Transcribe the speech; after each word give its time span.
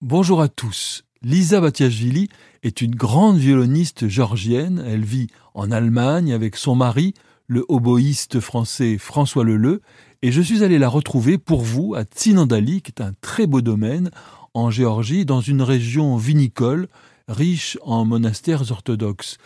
Bonjour 0.00 0.40
à 0.40 0.46
tous. 0.46 1.02
Lisa 1.22 1.60
Batiashvili 1.60 2.28
est 2.62 2.82
une 2.82 2.94
grande 2.94 3.36
violoniste 3.36 4.06
georgienne. 4.06 4.80
Elle 4.86 5.04
vit 5.04 5.26
en 5.54 5.72
Allemagne 5.72 6.32
avec 6.32 6.54
son 6.54 6.76
mari, 6.76 7.14
le 7.48 7.64
oboïste 7.68 8.38
français 8.38 8.96
François 8.96 9.42
Leleu, 9.42 9.82
et 10.22 10.30
je 10.30 10.40
suis 10.40 10.62
allé 10.62 10.78
la 10.78 10.88
retrouver 10.88 11.36
pour 11.36 11.62
vous 11.62 11.96
à 11.96 12.04
Tsinandali, 12.04 12.80
qui 12.80 12.92
est 12.92 13.02
un 13.02 13.12
très 13.20 13.48
beau 13.48 13.60
domaine 13.60 14.12
en 14.54 14.70
Géorgie, 14.70 15.24
dans 15.24 15.40
une 15.40 15.62
région 15.62 16.16
vinicole 16.16 16.86
riche 17.26 17.76
en 17.82 18.04
monastères 18.04 18.70
orthodoxes. 18.70 19.36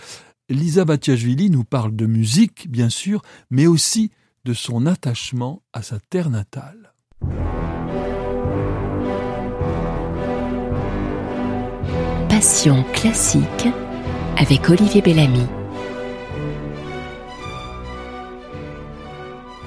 Lisa 0.51 0.85
Batiashvili 0.85 1.49
nous 1.49 1.65
parle 1.65 1.97
de 1.97 2.05
musique, 2.05 2.71
bien 2.71 2.91
sûr, 2.91 3.23
mais 3.51 3.67
aussi 3.67 4.11
de 4.45 4.53
son 4.53 4.85
attachement 4.85 5.63
à 5.73 5.81
sa 5.81 5.99
terre 5.99 6.29
natale. 6.29 6.93
Classique 12.93 13.69
avec 14.37 14.69
Olivier 14.69 15.01
Bellamy. 15.01 15.47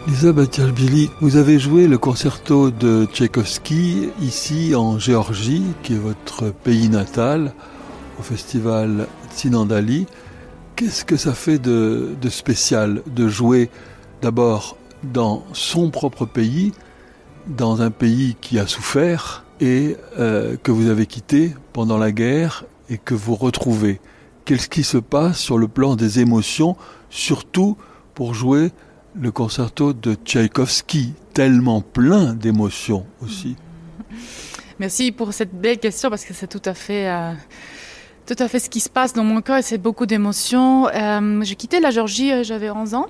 Lisa 0.05 0.33
Batiashvili, 0.33 1.09
vous 1.21 1.37
avez 1.37 1.57
joué 1.57 1.87
le 1.87 1.97
concerto 1.97 2.71
de 2.71 3.05
Tchaïkovski 3.05 4.09
ici 4.21 4.75
en 4.75 4.99
Géorgie, 4.99 5.63
qui 5.83 5.93
est 5.93 5.97
votre 5.97 6.51
pays 6.51 6.89
natal, 6.89 7.53
au 8.19 8.23
festival 8.23 9.07
Tsinandali. 9.33 10.05
Qu'est-ce 10.75 11.05
que 11.05 11.15
ça 11.15 11.33
fait 11.33 11.59
de 11.59 12.13
spécial 12.27 13.03
de 13.07 13.29
jouer 13.29 13.69
d'abord 14.21 14.75
dans 15.01 15.45
son 15.53 15.91
propre 15.91 16.25
pays, 16.25 16.73
dans 17.47 17.81
un 17.81 17.89
pays 17.89 18.35
qui 18.41 18.59
a 18.59 18.67
souffert, 18.67 19.44
et 19.59 19.97
euh, 20.19 20.57
que 20.61 20.71
vous 20.71 20.89
avez 20.89 21.05
quitté 21.05 21.55
pendant 21.73 21.97
la 21.97 22.11
guerre 22.11 22.65
et 22.89 22.97
que 22.97 23.13
vous 23.13 23.35
retrouvez. 23.35 23.99
Qu'est-ce 24.45 24.69
qui 24.69 24.83
se 24.83 24.97
passe 24.97 25.39
sur 25.39 25.57
le 25.57 25.67
plan 25.67 25.95
des 25.95 26.19
émotions, 26.19 26.75
surtout 27.09 27.77
pour 28.13 28.33
jouer 28.33 28.71
le 29.19 29.31
concerto 29.31 29.93
de 29.93 30.13
Tchaïkovski, 30.13 31.13
tellement 31.33 31.81
plein 31.81 32.33
d'émotions 32.33 33.05
aussi 33.23 33.55
Merci 34.77 35.11
pour 35.11 35.33
cette 35.33 35.53
belle 35.53 35.79
question 35.79 36.09
parce 36.09 36.25
que 36.25 36.33
c'est 36.33 36.47
tout 36.47 36.61
à 36.65 36.73
fait... 36.73 37.09
Euh, 37.09 37.33
tout 38.25 38.35
à 38.39 38.47
fait 38.47 38.59
ce 38.59 38.69
qui 38.69 38.79
se 38.79 38.89
passe 38.89 39.13
dans 39.13 39.23
mon 39.23 39.41
cœur 39.41 39.57
et 39.57 39.61
c'est 39.61 39.77
beaucoup 39.77 40.05
d'émotions. 40.05 40.87
Euh, 40.87 41.41
j'ai 41.43 41.55
quitté 41.55 41.79
la 41.79 41.91
Géorgie, 41.91 42.31
euh, 42.31 42.43
j'avais 42.43 42.69
11 42.69 42.95
ans. 42.95 43.07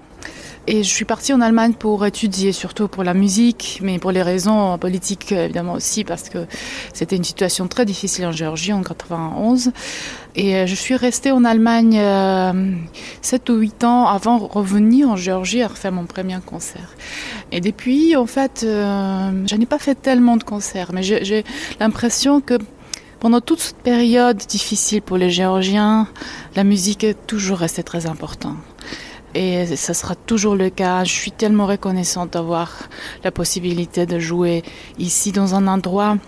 Et 0.68 0.82
je 0.82 0.90
suis 0.90 1.06
partie 1.06 1.32
en 1.32 1.42
Allemagne 1.42 1.74
pour 1.74 2.04
étudier, 2.08 2.52
surtout 2.52 2.88
pour 2.88 3.04
la 3.04 3.14
musique, 3.14 3.80
mais 3.84 4.00
pour 4.00 4.12
les 4.12 4.24
raisons 4.24 4.80
politiques 4.80 5.32
évidemment 5.32 5.74
aussi, 5.74 6.04
parce 6.04 6.28
que 6.28 6.48
c'était 6.92 7.16
une 7.16 7.24
situation 7.24 7.68
très 7.68 7.86
difficile 7.86 8.26
en 8.26 8.32
Géorgie 8.32 8.74
en 8.74 8.82
91. 8.82 9.72
Et 10.36 10.56
euh, 10.56 10.66
je 10.66 10.74
suis 10.74 10.96
restée 10.96 11.32
en 11.32 11.46
Allemagne 11.46 12.00
euh, 12.00 12.72
7 13.22 13.50
ou 13.50 13.56
8 13.58 13.84
ans 13.84 14.08
avant 14.08 14.40
de 14.40 14.44
revenir 14.44 15.10
en 15.10 15.16
Géorgie 15.16 15.62
à 15.62 15.68
refaire 15.68 15.92
mon 15.92 16.06
premier 16.06 16.38
concert. 16.44 16.96
Et 17.52 17.62
depuis, 17.62 18.16
en 18.16 18.26
fait, 18.26 18.64
euh, 18.64 19.32
je 19.48 19.56
n'ai 19.56 19.68
pas 19.68 19.80
fait 19.80 19.96
tellement 19.96 20.36
de 20.36 20.44
concerts, 20.44 20.92
mais 20.94 21.04
j'ai 21.04 21.44
l'impression 21.80 22.42
que 22.42 22.58
pendant 23.26 23.42
toute 23.42 23.60
cette 23.60 23.78
période 23.78 24.38
difficile 24.38 25.02
pour 25.02 25.18
les 25.18 25.32
Géorgiens, 25.32 26.08
la 26.56 26.64
musique 26.64 27.04
est 27.04 27.26
toujours 27.26 27.58
restée 27.58 27.82
très 27.82 28.06
importante 28.06 28.58
et 29.34 29.66
ça 29.76 29.96
sera 29.96 30.14
toujours 30.14 30.56
le 30.56 30.70
cas. 30.70 31.04
Je 31.06 31.12
suis 31.12 31.32
tellement 31.32 31.66
reconnaissante 31.66 32.34
d'avoir 32.34 32.88
la 33.24 33.32
possibilité 33.32 34.06
de 34.06 34.20
jouer 34.20 34.62
ici 35.00 35.32
dans 35.32 35.56
un 35.56 35.66
endroit 35.66 36.20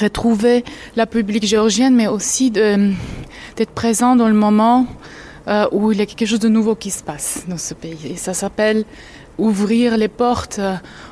retrouver 0.00 0.64
la 0.96 1.06
public 1.06 1.46
géorgienne, 1.46 1.94
mais 1.94 2.08
aussi 2.08 2.50
d'être 2.50 3.70
présent 3.72 4.16
dans 4.16 4.26
le 4.26 4.34
moment 4.34 4.88
euh, 5.46 5.68
où 5.70 5.92
il 5.92 5.98
y 5.98 6.02
a 6.02 6.06
quelque 6.06 6.26
chose 6.26 6.40
de 6.40 6.48
nouveau 6.48 6.74
qui 6.74 6.90
se 6.90 7.04
passe 7.04 7.44
dans 7.46 7.58
ce 7.58 7.74
pays. 7.74 8.08
Et 8.10 8.16
ça 8.16 8.34
s'appelle 8.34 8.84
ouvrir 9.38 9.96
les 9.96 10.08
portes 10.08 10.60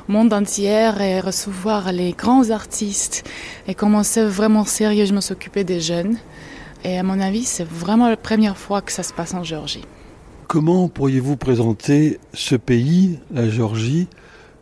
au 0.07 0.11
monde 0.11 0.33
entier 0.33 0.91
et 0.99 1.19
recevoir 1.19 1.91
les 1.91 2.13
grands 2.13 2.49
artistes 2.49 3.29
et 3.67 3.75
commencer 3.75 4.23
vraiment 4.25 4.65
sérieusement 4.65 5.19
à 5.19 5.21
s'occuper 5.21 5.63
des 5.63 5.79
jeunes. 5.79 6.17
Et 6.83 6.97
à 6.97 7.03
mon 7.03 7.19
avis, 7.19 7.43
c'est 7.43 7.67
vraiment 7.67 8.09
la 8.09 8.17
première 8.17 8.57
fois 8.57 8.81
que 8.81 8.91
ça 8.91 9.03
se 9.03 9.13
passe 9.13 9.33
en 9.33 9.43
Géorgie. 9.43 9.85
Comment 10.47 10.89
pourriez-vous 10.89 11.37
présenter 11.37 12.19
ce 12.33 12.55
pays, 12.55 13.19
la 13.31 13.49
Géorgie, 13.49 14.07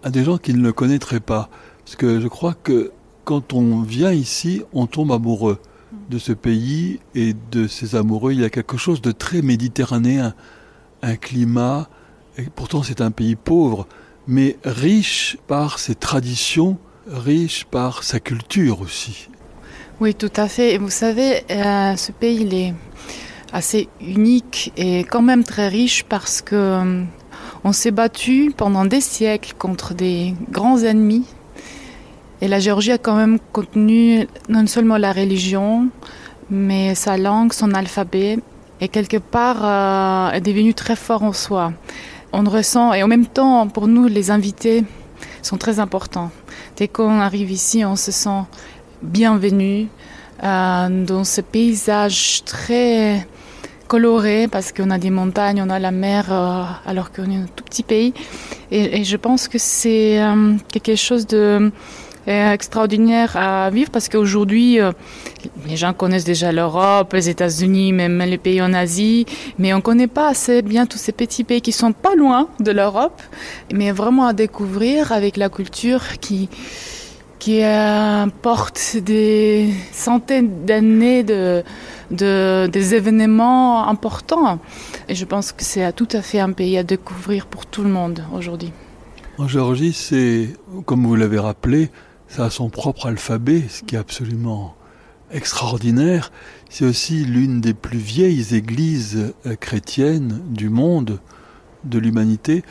à 0.03 0.09
des 0.09 0.23
gens 0.23 0.37
qui 0.37 0.53
ne 0.53 0.61
le 0.61 0.71
connaîtraient 0.71 1.19
pas? 1.19 1.49
Parce 1.83 1.95
que 1.95 2.19
je 2.19 2.27
crois 2.27 2.53
que 2.53 2.91
quand 3.25 3.53
on 3.53 3.81
vient 3.81 4.11
ici, 4.11 4.61
on 4.73 4.85
tombe 4.85 5.11
amoureux 5.11 5.59
de 6.09 6.17
ce 6.17 6.31
pays 6.31 6.99
et 7.15 7.33
de 7.51 7.67
ses 7.67 7.95
amoureux. 7.95 8.33
Il 8.33 8.39
y 8.41 8.45
a 8.45 8.49
quelque 8.49 8.77
chose 8.77 9.01
de 9.01 9.11
très 9.11 9.41
méditerranéen, 9.41 10.33
un 11.01 11.15
climat, 11.15 11.89
pourtant 12.55 12.83
c'est 12.83 13.01
un 13.01 13.11
pays 13.11 13.35
pauvre, 13.35 13.87
mais 14.27 14.57
riche 14.63 15.37
par 15.47 15.79
ses 15.79 15.95
traditions, 15.95 16.77
riche 17.07 17.65
par 17.65 18.03
sa 18.03 18.19
culture 18.19 18.81
aussi. 18.81 19.29
Oui, 19.99 20.15
tout 20.15 20.31
à 20.35 20.47
fait. 20.47 20.73
Et 20.73 20.77
vous 20.77 20.89
savez, 20.89 21.43
euh, 21.51 21.95
ce 21.95 22.11
pays, 22.11 22.41
il 22.41 22.53
est 22.53 22.73
assez 23.53 23.87
unique 24.01 24.71
et 24.77 24.99
quand 25.03 25.21
même 25.21 25.43
très 25.43 25.67
riche 25.67 26.03
parce 26.03 26.41
que 26.41 26.55
euh, 26.55 27.03
on 27.63 27.71
s'est 27.71 27.91
battu 27.91 28.51
pendant 28.55 28.85
des 28.85 29.01
siècles 29.01 29.53
contre 29.57 29.93
des 29.93 30.33
grands 30.49 30.79
ennemis. 30.79 31.25
Et 32.41 32.47
la 32.47 32.59
Géorgie 32.59 32.91
a 32.91 32.97
quand 32.97 33.15
même 33.15 33.37
contenu 33.51 34.27
non 34.49 34.65
seulement 34.65 34.97
la 34.97 35.11
religion, 35.11 35.89
mais 36.49 36.95
sa 36.95 37.17
langue, 37.17 37.53
son 37.53 37.75
alphabet, 37.75 38.39
et 38.79 38.87
quelque 38.87 39.17
part 39.17 39.59
euh, 39.63 40.31
est 40.31 40.41
devenu 40.41 40.73
très 40.73 40.95
fort 40.95 41.21
en 41.21 41.33
soi. 41.33 41.73
On 42.33 42.43
ressent, 42.49 42.93
et 42.93 43.03
en 43.03 43.07
même 43.07 43.25
temps, 43.25 43.67
pour 43.67 43.87
nous, 43.87 44.07
les 44.07 44.31
invités 44.31 44.85
sont 45.41 45.57
très 45.57 45.79
importants. 45.79 46.31
Dès 46.77 46.87
qu'on 46.87 47.19
arrive 47.19 47.51
ici, 47.51 47.83
on 47.83 47.95
se 47.95 48.11
sent 48.11 48.43
bienvenu 49.01 49.87
euh, 50.43 51.05
dans 51.05 51.23
ce 51.23 51.41
paysage 51.41 52.43
très 52.45 53.27
coloré 53.87 54.47
parce 54.47 54.71
qu'on 54.71 54.89
a 54.89 54.97
des 54.97 55.09
montagnes, 55.09 55.61
on 55.61 55.69
a 55.69 55.77
la 55.77 55.91
mer, 55.91 56.31
euh, 56.31 56.63
alors 56.85 57.11
qu'on 57.11 57.29
est 57.29 57.35
un 57.35 57.47
tout 57.53 57.65
petit 57.65 57.83
pays. 57.83 58.13
Et, 58.71 59.01
et 59.01 59.03
je 59.03 59.17
pense 59.17 59.49
que 59.49 59.57
c'est 59.57 60.21
euh, 60.21 60.55
quelque 60.71 60.95
chose 60.95 61.27
de 61.27 61.71
extraordinaire 62.27 63.35
à 63.35 63.69
vivre 63.69 63.89
parce 63.89 64.09
qu'aujourd'hui, 64.09 64.79
euh, 64.79 64.91
les 65.67 65.77
gens 65.77 65.93
connaissent 65.93 66.23
déjà 66.23 66.51
l'Europe, 66.51 67.13
les 67.13 67.29
États-Unis, 67.29 67.93
même 67.93 68.19
les 68.19 68.37
pays 68.37 68.61
en 68.61 68.73
Asie, 68.73 69.25
mais 69.57 69.73
on 69.73 69.81
connaît 69.81 70.07
pas 70.07 70.29
assez 70.29 70.61
bien 70.61 70.85
tous 70.85 70.97
ces 70.97 71.11
petits 71.11 71.43
pays 71.43 71.61
qui 71.61 71.71
sont 71.71 71.93
pas 71.93 72.15
loin 72.15 72.47
de 72.59 72.71
l'Europe, 72.71 73.21
mais 73.73 73.91
vraiment 73.91 74.27
à 74.27 74.33
découvrir 74.33 75.11
avec 75.11 75.37
la 75.37 75.49
culture 75.49 76.19
qui 76.19 76.49
qui 77.39 77.63
porte 78.43 78.97
des 78.97 79.73
centaines 79.91 80.63
d'années 80.63 81.23
de, 81.23 81.63
de, 82.11 82.67
des 82.67 82.93
événements 82.93 83.87
importants. 83.87 84.59
Et 85.09 85.15
je 85.15 85.25
pense 85.25 85.51
que 85.51 85.63
c'est 85.63 85.91
tout 85.93 86.07
à 86.11 86.21
fait 86.21 86.39
un 86.39 86.51
pays 86.51 86.77
à 86.77 86.83
découvrir 86.83 87.47
pour 87.47 87.65
tout 87.65 87.81
le 87.81 87.89
monde 87.89 88.23
aujourd'hui. 88.31 88.71
En 89.39 89.47
Géorgie, 89.47 89.91
c'est, 89.91 90.49
comme 90.85 91.07
vous 91.07 91.15
l'avez 91.15 91.39
rappelé, 91.39 91.89
ça 92.31 92.45
a 92.45 92.49
son 92.49 92.69
propre 92.69 93.07
alphabet, 93.07 93.65
ce 93.69 93.83
qui 93.83 93.95
est 93.95 93.99
absolument 93.99 94.73
extraordinaire. 95.31 96.31
C'est 96.69 96.85
aussi 96.85 97.25
l'une 97.25 97.59
des 97.59 97.73
plus 97.73 97.99
vieilles 97.99 98.55
églises 98.55 99.33
euh, 99.45 99.55
chrétiennes 99.57 100.41
du 100.47 100.69
monde, 100.69 101.19
de 101.83 101.99
l'humanité. 101.99 102.63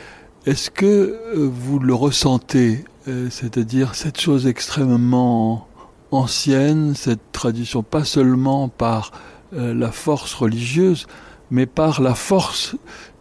Est-ce 0.47 0.71
que 0.71 0.85
euh, 0.85 1.47
vous 1.51 1.77
le 1.77 1.93
ressentez 1.93 2.85
euh, 3.07 3.29
c'est-à-dire 3.29 3.93
cette 3.93 4.19
chose 4.19 4.47
extrêmement 4.47 5.67
ancienne, 6.09 6.95
cette 6.95 7.31
tradition, 7.31 7.83
pas 7.83 8.03
seulement 8.03 8.67
par 8.67 9.11
la 9.53 9.91
force 9.91 10.33
religieuse, 10.33 11.07
mais 11.49 11.65
par 11.65 12.01
la 12.01 12.15
force 12.15 12.75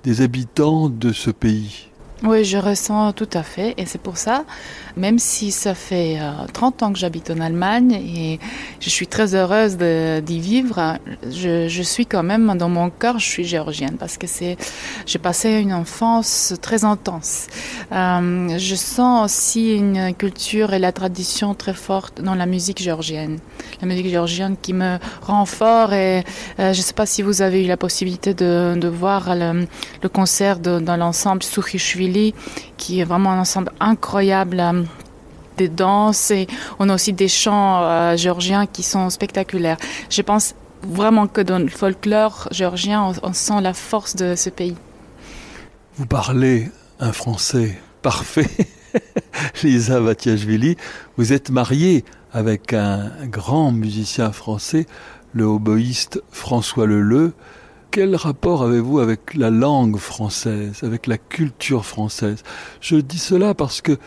des 0.04 0.22
habitants 0.22 0.88
de 0.88 1.12
ce 1.12 1.30
pays? 1.30 1.89
Oui, 2.22 2.44
je 2.44 2.58
ressens 2.58 3.14
tout 3.14 3.30
à 3.32 3.42
fait. 3.42 3.72
Et 3.78 3.86
c'est 3.86 4.00
pour 4.00 4.18
ça, 4.18 4.44
même 4.94 5.18
si 5.18 5.50
ça 5.50 5.74
fait 5.74 6.18
euh, 6.20 6.32
30 6.52 6.82
ans 6.82 6.92
que 6.92 6.98
j'habite 6.98 7.30
en 7.30 7.40
Allemagne 7.40 7.92
et 7.92 8.38
je 8.78 8.90
suis 8.90 9.06
très 9.06 9.34
heureuse 9.34 9.78
d'y 9.78 10.38
vivre, 10.38 10.98
je, 11.22 11.82
suis 11.82 12.04
quand 12.04 12.22
même, 12.22 12.58
dans 12.58 12.68
mon 12.68 12.90
cœur, 12.90 13.18
je 13.18 13.24
suis 13.26 13.44
géorgienne 13.44 13.96
parce 13.98 14.18
que 14.18 14.26
c'est, 14.26 14.58
j'ai 15.06 15.18
passé 15.18 15.60
une 15.60 15.72
enfance 15.72 16.52
très 16.60 16.84
intense. 16.84 17.46
Euh, 17.90 18.58
je 18.58 18.74
sens 18.74 19.24
aussi 19.24 19.74
une 19.74 20.14
culture 20.14 20.74
et 20.74 20.78
la 20.78 20.92
tradition 20.92 21.54
très 21.54 21.74
forte 21.74 22.20
dans 22.20 22.34
la 22.34 22.44
musique 22.44 22.82
géorgienne. 22.82 23.38
La 23.80 23.86
musique 23.86 24.08
géorgienne 24.08 24.56
qui 24.60 24.74
me 24.74 24.98
rend 25.22 25.46
fort 25.46 25.94
et 25.94 26.18
euh, 26.58 26.74
je 26.74 26.78
ne 26.78 26.82
sais 26.82 26.92
pas 26.92 27.06
si 27.06 27.22
vous 27.22 27.40
avez 27.40 27.64
eu 27.64 27.66
la 27.66 27.78
possibilité 27.78 28.34
de, 28.34 28.88
voir 28.88 29.34
le, 29.34 29.66
concert 30.12 30.58
dans 30.58 30.96
l'ensemble 30.98 31.42
Soukhishvili 31.42 32.09
qui 32.76 33.00
est 33.00 33.04
vraiment 33.04 33.32
un 33.32 33.40
ensemble 33.40 33.72
incroyable. 33.80 34.62
des 35.56 35.68
danses 35.68 36.30
et 36.30 36.46
on 36.78 36.88
a 36.88 36.94
aussi 36.94 37.12
des 37.12 37.28
chants 37.28 37.82
euh, 37.82 38.16
géorgiens 38.16 38.64
qui 38.66 38.82
sont 38.82 39.10
spectaculaires. 39.10 39.76
Je 40.08 40.22
pense 40.22 40.54
vraiment 40.82 41.26
que 41.26 41.40
dans 41.40 41.58
le 41.58 41.68
folklore 41.68 42.48
géorgien, 42.50 43.12
on, 43.22 43.32
sent 43.32 43.60
la 43.60 43.74
force 43.74 44.16
de 44.16 44.34
ce 44.36 44.50
pays. 44.50 44.76
Vous 45.96 46.06
parlez 46.06 46.70
un 46.98 47.12
français 47.12 47.78
parfait, 48.02 48.48
Lisa 49.62 50.00
Vatiashvili. 50.00 50.76
Vous 51.16 51.32
êtes 51.32 51.50
mariée 51.50 52.04
avec 52.32 52.72
un 52.72 53.10
grand 53.24 53.72
musicien 53.72 54.32
français, 54.32 54.86
le 55.32 55.44
hoboïste 55.44 56.22
François 56.30 56.86
Leleu. 56.86 57.34
Quel 57.90 58.14
rapport 58.14 58.62
avez-vous 58.62 59.00
avec 59.00 59.34
la 59.34 59.50
langue 59.50 59.96
française, 59.96 60.80
avec 60.84 61.08
la 61.08 61.18
culture 61.18 61.84
française? 61.84 62.44
Je 62.80 62.94
dis 62.96 63.18
cela 63.18 63.52
parce 63.52 63.80
que 63.80 63.98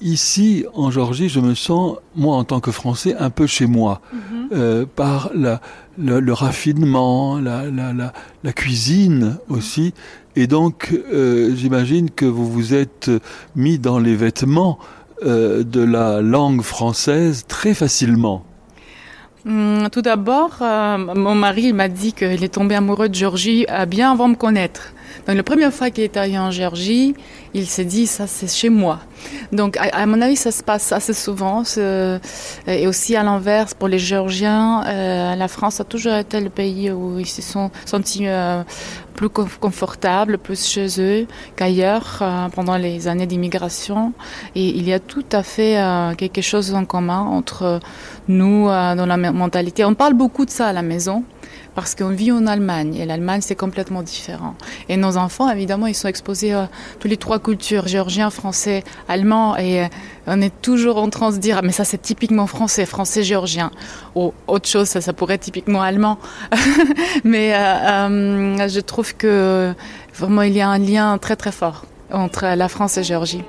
ici, 0.00 0.64
en 0.72 0.90
Georgie, 0.90 1.28
je 1.28 1.40
me 1.40 1.54
sens, 1.54 1.98
moi 2.16 2.36
en 2.36 2.44
tant 2.44 2.60
que 2.60 2.70
Français, 2.70 3.14
un 3.18 3.28
peu 3.28 3.46
chez 3.46 3.66
moi, 3.66 4.00
mm 4.12 4.16
-hmm. 4.16 4.48
euh, 4.52 4.86
par 4.86 5.30
la, 5.34 5.60
le, 5.98 6.20
le 6.20 6.32
raffinement, 6.32 7.38
la, 7.38 7.70
la, 7.70 7.92
la, 7.92 8.12
la, 8.44 8.52
cuisine 8.52 9.36
aussi. 9.50 9.92
Et 10.34 10.46
donc, 10.46 10.76
euh, 11.12 11.54
j'imagine 11.54 12.08
que 12.10 12.24
vous 12.24 12.48
vous 12.50 12.72
êtes 12.72 13.10
mis 13.56 13.78
dans 13.78 13.98
les 13.98 14.16
vêtements 14.16 14.78
euh, 15.22 15.64
de 15.64 15.82
la 15.82 16.22
langue 16.22 16.62
française 16.62 17.44
très 17.46 17.74
facilement. 17.74 18.42
Hum, 19.48 19.88
tout 19.90 20.02
d'abord, 20.02 20.58
euh, 20.60 20.98
mon 20.98 21.34
mari 21.34 21.72
m'a 21.72 21.88
dit 21.88 22.12
qu'il 22.12 22.44
est 22.44 22.52
tombé 22.52 22.74
amoureux 22.74 23.08
de 23.08 23.14
Géorgie 23.14 23.64
euh, 23.70 23.86
bien 23.86 24.12
avant 24.12 24.26
de 24.28 24.34
me 24.34 24.36
connaître. 24.36 24.92
Donc 25.26 25.36
la 25.36 25.42
première 25.42 25.72
fois 25.72 25.90
qu'il 25.90 26.04
est 26.04 26.16
allé 26.16 26.38
en 26.38 26.50
Géorgie, 26.50 27.14
il 27.54 27.66
s'est 27.66 27.84
dit 27.84 28.06
ça 28.06 28.26
c'est 28.26 28.50
chez 28.50 28.68
moi. 28.68 29.00
Donc 29.52 29.76
à, 29.76 30.06
mon 30.06 30.20
avis 30.20 30.36
ça 30.36 30.50
se 30.50 30.62
passe 30.62 30.92
assez 30.92 31.14
souvent 31.14 31.62
et 32.66 32.86
aussi 32.86 33.16
à 33.16 33.22
l'inverse 33.22 33.74
pour 33.74 33.88
les 33.88 33.98
Géorgiens, 33.98 34.84
euh, 34.86 35.34
la 35.34 35.48
France 35.48 35.80
a 35.80 35.84
toujours 35.84 36.14
été 36.14 36.40
le 36.40 36.50
pays 36.50 36.90
où 36.90 37.18
ils 37.18 37.26
se 37.26 37.42
sont 37.42 37.70
sentis 37.84 38.26
euh, 38.26 38.62
plus 39.14 39.28
confortables, 39.28 40.38
plus 40.38 40.66
chez 40.66 40.88
eux 41.00 41.26
qu'ailleurs 41.56 42.18
euh, 42.22 42.48
pendant 42.48 42.76
les 42.76 43.08
années 43.08 43.26
d'immigration. 43.26 44.12
Et 44.54 44.66
il 44.66 44.88
y 44.88 44.92
a 44.92 45.00
tout 45.00 45.24
à 45.32 45.42
fait 45.42 45.76
quelque 46.16 46.42
chose 46.42 46.74
en 46.74 46.84
commun 46.84 47.20
entre 47.20 47.80
nous 48.28 48.66
dans 48.66 49.06
la 49.06 49.16
mentalité. 49.16 49.84
On 49.84 49.94
parle 49.94 50.14
beaucoup 50.14 50.44
de 50.44 50.50
ça 50.50 50.68
à 50.68 50.72
la 50.72 50.82
maison 50.82 51.24
parce 51.80 51.94
qu'on 51.94 52.08
vit 52.08 52.32
en 52.32 52.48
Allemagne 52.48 52.96
et 52.96 53.06
l'Allemagne 53.06 53.40
c'est 53.40 53.54
complètement 53.54 54.02
différent. 54.02 54.56
Et 54.88 54.96
nos 54.96 55.16
enfants 55.16 55.48
évidemment 55.48 55.86
ils 55.86 55.94
sont 55.94 56.08
exposés 56.08 56.52
à 56.52 56.68
toutes 56.98 57.08
les 57.08 57.16
trois 57.16 57.38
cultures, 57.38 57.86
géorgien, 57.86 58.30
français, 58.30 58.82
allemand 59.08 59.56
et 59.56 59.84
euh, 59.84 59.88
on 60.26 60.40
est 60.40 60.52
toujours 60.60 60.96
en 60.98 61.08
train 61.08 61.30
de 61.30 61.36
se 61.36 61.38
dire 61.38 61.58
ah, 61.58 61.62
mais 61.62 61.70
ça 61.70 61.84
c'est 61.84 62.02
typiquement 62.02 62.48
français, 62.48 62.84
français, 62.84 63.22
géorgien. 63.22 63.70
Ou 64.16 64.32
autre 64.48 64.68
chose 64.68 64.88
ça, 64.88 65.00
ça 65.00 65.12
pourrait 65.12 65.34
être 65.34 65.42
typiquement 65.42 65.80
allemand. 65.80 66.18
mais 67.24 67.54
euh, 67.54 67.58
euh, 67.58 68.68
je 68.68 68.80
trouve 68.80 69.14
que 69.14 69.72
vraiment 70.14 70.42
il 70.42 70.54
y 70.54 70.60
a 70.60 70.68
un 70.68 70.78
lien 70.78 71.16
très 71.18 71.36
très 71.36 71.52
fort 71.52 71.84
entre 72.10 72.56
la 72.56 72.68
France 72.68 72.98
et 72.98 73.04
Géorgie. 73.04 73.44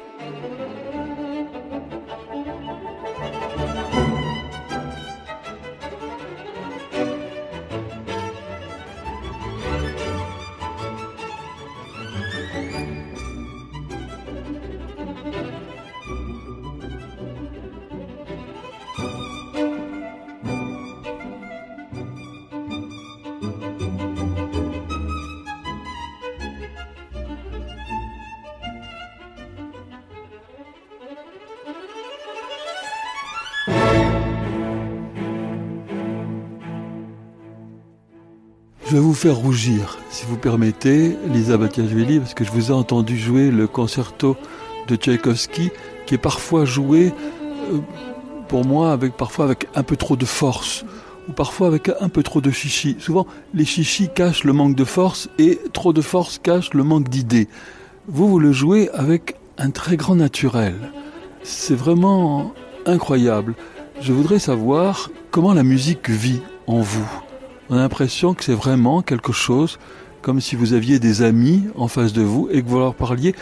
Faire 39.19 39.36
rougir, 39.36 39.98
si 40.10 40.25
vous 40.25 40.38
permettez, 40.38 41.18
Lisa 41.27 41.57
Batiashvili, 41.57 42.19
parce 42.19 42.33
que 42.33 42.45
je 42.45 42.51
vous 42.51 42.71
ai 42.71 42.74
entendu 42.74 43.18
jouer 43.18 43.51
le 43.51 43.68
concerto 43.68 44.38
de 44.88 44.95
Tchaïkovski, 44.95 45.71
qui 46.06 46.16
est 46.16 46.18
parfois 46.18 46.63
joué, 46.63 47.12
euh, 47.69 47.80
pour 48.48 48.63
moi, 48.63 48.94
avec 48.94 49.18
parfois 49.18 49.44
avec 49.44 49.68
un 49.75 49.83
peu 49.83 49.98
trop 49.98 50.16
de 50.16 50.24
force, 50.24 50.86
ou 51.27 51.33
parfois 51.33 51.68
avec 51.68 51.92
un 52.00 52.07
peu 52.07 52.24
trop 52.24 52.39
de 52.39 52.50
chichi. 52.50 52.95
Souvent, 53.00 53.27
les 53.54 53.66
chichis 53.66 54.07
cachent 54.07 54.45
le 54.45 54.54
manque 54.54 54.77
de 54.77 54.86
force, 54.86 55.27
et 55.38 55.60
trop 55.74 55.92
de 55.92 56.01
force 56.01 56.39
cache 56.39 56.74
le 56.74 56.83
manque 56.83 57.10
d'idées. 57.10 57.50
Vous, 58.07 58.30
vous 58.30 58.39
le 58.39 58.54
jouez 58.54 58.89
avec 58.94 59.36
un 59.57 59.71
très 59.71 59.98
grand 59.98 60.16
naturel. 60.16 60.75
C'est 61.44 61.75
vraiment 61.75 62.54
incroyable. 62.86 63.56
Je 64.00 64.13
voudrais 64.13 64.39
savoir 64.39 65.12
comment 65.30 65.54
la 65.54 65.63
musique 65.63 66.10
vit 66.10 66.39
en 66.68 66.80
vous 66.80 67.29
on 67.69 67.77
a 67.77 67.80
l'impression 67.80 68.33
que 68.33 68.44
c'est 68.44 68.54
vraiment 68.54 69.01
quelque 69.01 69.31
chose 69.31 69.77
comme 70.21 70.42
si 70.42 70.56
vous 70.56 70.74
aviez 70.74 71.00
des 71.00 71.21
amis 71.21 71.63
en 71.75 71.88
face 71.88 72.13
de 72.13 72.21
vous 72.21 72.50
et 72.51 72.62
que 72.62 72.68
vous 72.68 72.80
leur 72.80 72.95
parliez 72.95 73.36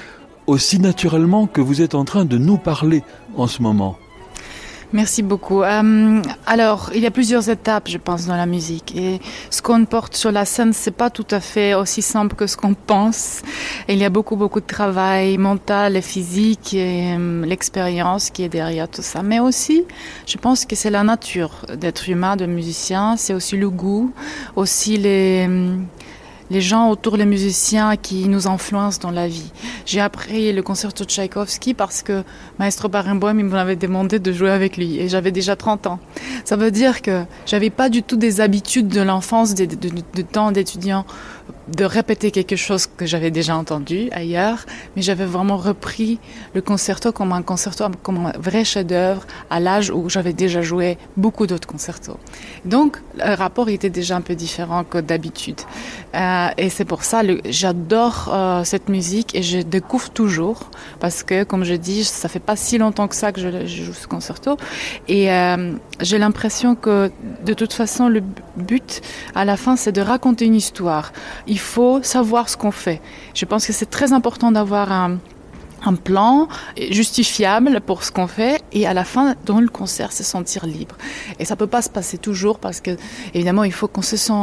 aussi 0.46 0.80
naturellement 0.80 1.48
que 1.48 1.62
vous 1.62 1.82
êtes 1.82 1.96
en 1.96 2.06
train 2.06 2.26
de 2.26 2.38
nous 2.38 2.58
parler 2.58 3.04
en 3.36 3.48
ce 3.48 3.62
moment. 3.62 3.98
Merci 4.94 5.22
beaucoup. 5.22 5.64
Euh, 5.64 6.22
alors, 6.46 6.92
il 6.96 7.02
y 7.02 7.06
a 7.06 7.12
plusieurs 7.12 7.50
étapes, 7.50 7.90
je 7.90 7.98
pense, 7.98 8.26
dans 8.26 8.38
la 8.38 8.46
musique. 8.46 8.96
Et 8.96 9.20
ce 9.50 9.62
qu'on 9.62 9.84
porte 9.84 10.16
sur 10.16 10.32
la 10.32 10.46
scène, 10.46 10.72
c'est 10.72 10.92
pas 10.92 11.10
tout 11.10 11.26
à 11.30 11.42
fait 11.42 11.74
aussi 11.74 12.02
simple 12.02 12.36
que 12.36 12.48
ce 12.48 12.56
qu'on 12.56 12.74
pense. 12.88 13.42
Il 13.90 13.98
y 13.98 14.06
a 14.06 14.10
beaucoup, 14.10 14.38
beaucoup 14.38 14.62
de 14.62 14.66
travail 14.66 15.38
mental 15.38 15.98
et 15.98 16.02
physique 16.02 16.74
et 16.74 17.16
euh, 17.18 17.46
l'expérience 17.46 18.30
qui 18.30 18.44
est 18.44 18.50
derrière 18.50 18.88
tout 18.88 19.02
ça. 19.02 19.24
Mais 19.24 19.42
aussi, 19.42 19.84
je 20.26 20.38
pense 20.38 20.66
que 20.66 20.76
c'est 20.76 20.90
la 20.90 21.04
nature 21.04 21.66
d'être 21.76 22.08
humain, 22.08 22.38
de 22.38 22.46
musicien. 22.46 23.18
C'est 23.18 23.34
aussi 23.34 23.58
le 23.58 23.70
goût, 23.70 24.14
aussi 24.56 24.96
les 24.96 25.50
les 26.50 26.62
gens 26.62 26.90
autour 26.90 27.18
des 27.18 27.26
musiciens 27.26 27.96
qui 27.98 28.28
nous 28.28 28.48
influencent 28.48 29.00
dans 29.02 29.12
la 29.12 29.28
vie. 29.28 29.52
J'ai 29.86 30.00
appris 30.00 30.54
le 30.54 30.62
concerto 30.62 31.04
de 31.04 31.10
Tchaïkovski 31.10 31.74
parce 31.74 32.02
que 32.02 32.24
Maestro 32.60 32.90
Barenboim 32.90 33.40
il 33.40 33.46
m'avait 33.46 33.76
demandé 33.76 34.20
de 34.20 34.32
jouer 34.32 34.52
avec 34.52 34.78
lui 34.78 35.00
et 35.00 35.10
j'avais 35.10 35.32
déjà 35.32 35.56
30 35.56 35.88
ans. 35.88 36.00
Ça 36.46 36.56
veut 36.56 36.72
dire 36.72 37.02
que 37.02 37.24
j'avais 37.46 37.70
pas 37.70 37.90
du 37.90 38.04
tout 38.04 38.18
des 38.18 38.42
habitudes 38.42 38.88
de 38.88 39.02
l'enfance, 39.02 39.56
de 39.56 40.22
temps 40.22 40.52
d'étudiant 40.52 41.06
de 41.68 41.86
répéter 41.86 42.32
quelque 42.32 42.56
chose 42.56 42.88
que 42.88 43.06
j'avais 43.06 43.32
déjà 43.32 43.56
entendu 43.56 44.10
ailleurs, 44.12 44.66
mais 44.96 45.02
j'avais 45.02 45.26
vraiment 45.26 45.58
repris 45.58 46.20
le 46.54 46.62
concerto 46.62 47.12
comme 47.12 47.34
un 47.34 47.42
concerto, 47.42 47.86
comme 48.04 48.28
un 48.28 48.34
vrai 48.40 48.64
chef-d'œuvre 48.64 49.26
à 49.50 49.60
l'âge 49.60 49.90
où 49.90 50.10
j'avais 50.10 50.34
déjà 50.34 50.62
joué 50.62 50.98
beaucoup 51.18 51.48
d'autres 51.48 51.68
concertos. 51.68 52.18
Donc, 52.66 52.98
le 53.18 53.36
rapport 53.36 53.70
était 53.70 53.90
déjà 53.90 54.16
un 54.16 54.22
peu 54.22 54.36
différent 54.36 54.84
que 54.84 54.98
d'habitude. 54.98 55.60
Euh, 56.16 56.48
et 56.58 56.70
c'est 56.70 56.86
pour 56.86 57.04
ça, 57.04 57.22
j'adore 57.46 58.30
euh, 58.34 58.64
cette 58.64 58.90
musique 58.90 59.36
et 59.36 59.44
je 59.44 59.60
découvre 59.60 60.10
toujours 60.10 60.70
parce 61.00 61.24
que, 61.24 61.44
comme 61.44 61.64
je 61.64 61.74
dis, 61.74 62.04
ça 62.04 62.30
fait 62.30 62.40
pas 62.40 62.56
si 62.56 62.78
longtemps 62.78 63.08
que 63.08 63.16
ça 63.16 63.32
que 63.32 63.42
je, 63.42 63.66
joue 63.66 63.94
ce 63.94 64.08
concerto 64.08 64.58
et 65.08 65.32
euh, 65.32 65.74
j'ai 66.02 66.18
l'impression 66.18 66.76
que 66.76 67.12
de 67.46 67.54
toute 67.54 67.74
façon, 67.74 68.08
le 68.08 68.22
but 68.56 69.02
à 69.36 69.46
la 69.46 69.58
fin, 69.58 69.76
c'est 69.76 69.92
de 69.92 70.02
raconter 70.02 70.46
une 70.46 70.56
histoire. 70.56 71.12
Faut 71.60 72.02
savoir 72.04 72.50
ce 72.50 72.58
qu'on 72.58 72.72
fait. 72.72 73.02
Je 73.34 73.46
pense 73.46 73.66
que 73.66 73.74
c'est 73.74 73.90
très 73.90 74.14
important 74.14 74.52
d'avoir 74.52 74.92
un, 74.92 75.20
plan 76.04 76.50
justifiable 76.92 77.80
pour 77.80 78.04
ce 78.04 78.12
qu'on 78.12 78.28
fait 78.28 78.62
et 78.74 78.86
à 78.86 78.94
la 78.94 79.06
fin 79.06 79.36
dans 79.46 79.62
le 79.62 79.70
concert 79.70 80.12
se 80.12 80.22
sentir 80.22 80.66
libre 80.66 80.98
et 81.40 81.46
ça 81.46 81.56
peut 81.56 81.68
pas 81.68 81.82
se 81.82 81.90
passer 81.90 82.18
toujours 82.18 82.60
parce 82.60 82.82
que 82.82 82.98
évidemment 83.34 83.64
il 83.64 83.72
faut 83.72 83.88
qu'on 83.88 84.02
se 84.02 84.18
sent 84.18 84.34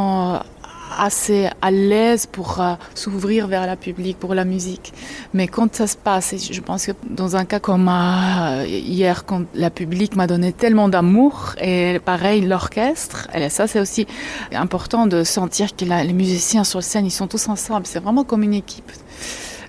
assez 0.99 1.49
à 1.63 1.71
l'aise 1.71 2.27
pour 2.27 2.61
euh, 2.61 2.75
s'ouvrir 2.95 3.47
vers 3.47 3.67
la 3.67 3.77
public 3.77 4.19
pour 4.19 4.35
la 4.35 4.45
musique. 4.45 4.93
Mais 5.33 5.49
quand 5.49 5.75
ça 5.75 5.87
se 5.87 5.97
passe 5.97 6.33
et 6.33 6.39
je 6.39 6.61
pense 6.61 6.87
que 6.87 6.93
dans 7.09 7.37
un 7.37 7.45
cas 7.45 7.61
comme 7.61 7.89
euh, 7.89 8.65
hier 8.67 9.25
quand 9.25 9.43
la 9.55 9.71
public 9.71 10.17
m'a 10.17 10.27
donné 10.27 10.53
tellement 10.53 10.89
d'amour 10.89 11.55
et 11.61 11.99
pareil 12.05 12.43
l'orchestre 12.43 13.29
et 13.35 13.49
ça 13.49 13.67
c'est 13.67 13.81
aussi 13.81 14.07
important 14.53 15.07
de 15.07 15.25
sentir 15.25 15.75
que 15.77 15.85
les 15.85 16.13
musiciens 16.13 16.65
sur 16.65 16.83
scène 16.83 17.07
ils 17.07 17.11
sont 17.11 17.27
tous 17.27 17.49
ensemble. 17.49 17.87
C'est 17.87 18.01
vraiment 18.01 18.25
comme 18.25 18.43
une 18.43 18.55
équipe. 18.55 18.91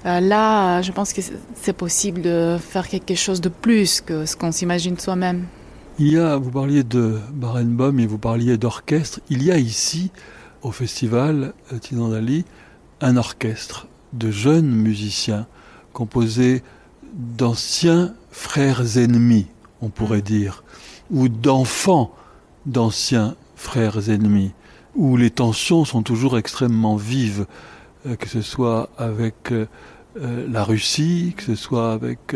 Euh, 0.06 0.20
là 0.20 0.82
je 0.82 0.92
pense 0.92 1.14
que 1.14 1.22
c'est 1.56 1.74
possible 1.74 2.22
de 2.22 2.58
faire 2.60 2.88
quelque 2.88 3.16
chose 3.16 3.42
de 3.42 3.50
plus 3.50 4.02
que 4.02 4.26
ce 4.26 4.36
qu'on 4.36 4.52
s'imagine 4.52 4.98
soi-même. 5.00 5.46
Il 5.98 6.12
y 6.12 6.18
a 6.18 6.36
vous 6.36 6.52
parliez 6.52 6.84
de 6.84 7.20
barenbaum 7.34 8.00
et 8.00 8.06
vous 8.06 8.18
parliez 8.18 8.58
d'orchestre. 8.58 9.22
Il 9.30 9.44
y 9.44 9.52
a 9.52 9.58
ici 9.58 10.12
au 10.66 10.72
festival 10.72 11.54
Tinandali 11.82 12.46
un 13.02 13.18
orchestre 13.18 13.88
de 14.14 14.32
jeunes 14.32 14.72
musiciens 14.72 15.48
composé 15.94 16.64
d'anciens 17.14 18.14
frères 18.32 18.98
ennemis 18.98 19.48
on 19.82 19.90
pourrait 19.90 20.22
dire, 20.22 20.64
ou 21.12 21.30
d'enfants 21.30 22.12
d'anciens 22.66 23.36
frères 23.56 24.10
ennemis, 24.10 24.52
où 24.96 25.18
les 25.18 25.30
tensions 25.30 25.86
sont 25.86 26.02
toujours 26.02 26.38
extrêmement 26.38 26.96
vives, 26.96 27.46
euh, 28.06 28.16
que 28.16 28.28
ce 28.28 28.42
soit 28.42 28.90
avec 28.98 29.52
euh, 29.52 29.68
euh, 30.20 30.48
la 30.50 30.64
Russie, 30.64 31.34
que 31.38 31.44
ce 31.44 31.56
soit 31.56 31.94
avec 31.94 32.36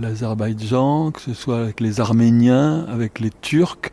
l'Azerbaïdjan, 0.00 1.12
que 1.12 1.20
ce 1.20 1.32
soit 1.32 1.60
avec 1.60 1.78
les 1.78 2.00
Arméniens, 2.00 2.86
avec 2.88 3.20
les 3.20 3.30
Turcs, 3.30 3.92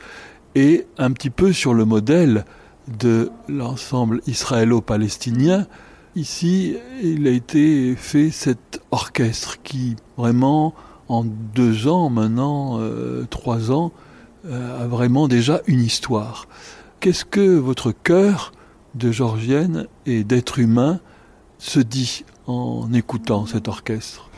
et 0.55 0.87
un 0.97 1.11
petit 1.11 1.29
peu 1.29 1.53
sur 1.53 1.75
le 1.75 1.85
modèle 1.85 2.45
de 2.87 3.31
l'ensemble 3.47 4.21
israélo-palestinien. 4.27 5.67
Ici, 6.15 6.75
il 7.01 7.27
a 7.27 7.31
été 7.31 7.95
fait 7.95 8.31
cet 8.31 8.81
orchestre 8.91 9.61
qui 9.61 9.95
vraiment, 10.17 10.73
en 11.09 11.23
deux 11.23 11.87
ans 11.87 12.09
maintenant, 12.09 12.79
trois 13.29 13.71
ans, 13.71 13.91
a 14.49 14.87
vraiment 14.87 15.27
déjà 15.27 15.61
une 15.67 15.81
histoire. 15.81 16.47
Qu'est-ce 16.99 17.25
que 17.25 17.57
votre 17.57 17.91
cœur 17.91 18.51
de 18.95 19.11
Georgienne 19.11 19.87
et 20.05 20.23
d'être 20.23 20.57
humain 20.57 20.99
se 21.59 21.79
dit 21.79 22.25
en 22.47 22.91
écoutant 22.93 23.45
cet 23.45 23.67
orchestre? 23.67 24.29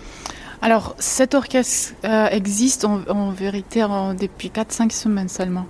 Alors, 0.62 0.94
cet 1.00 1.36
orchestre 1.36 1.94
euh, 2.04 2.28
existe 2.28 2.84
en, 2.84 3.32
vérité 3.32 3.86
depuis 4.20 4.50
4-5 4.50 4.92
semaines 4.92 5.30
seulement. 5.30 5.66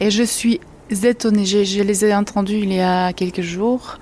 Et 0.00 0.10
je 0.10 0.22
suis 0.22 0.60
étonnée. 0.90 1.44
Je, 1.44 1.82
les 1.82 2.04
ai 2.04 2.14
entendus 2.14 2.58
il 2.58 2.72
y 2.72 2.80
a 2.80 3.12
quelques 3.12 3.42
jours. 3.42 3.98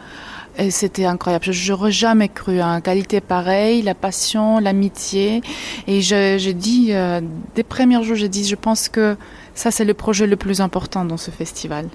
Et 0.60 0.72
c'était 0.72 1.04
incroyable. 1.04 1.52
Je 1.52 1.72
n'aurais 1.72 1.92
jamais 1.92 2.28
cru 2.28 2.60
à 2.60 2.66
une 2.66 2.82
qualité 2.82 3.20
pareille, 3.20 3.80
la 3.82 3.94
passion, 3.94 4.58
l'amitié. 4.58 5.40
Et 5.86 6.00
je, 6.00 6.50
dis, 6.50 6.88
euh, 6.90 7.20
des 7.54 7.62
premiers 7.62 8.02
jours, 8.02 8.16
je 8.16 8.26
dis, 8.26 8.44
je 8.44 8.56
pense 8.56 8.88
que 8.88 9.16
ça, 9.54 9.70
c'est 9.70 9.84
le 9.84 9.94
projet 9.94 10.26
le 10.26 10.36
plus 10.36 10.60
important 10.60 11.04
dans 11.04 11.16
ce 11.16 11.30
festival. 11.30 11.86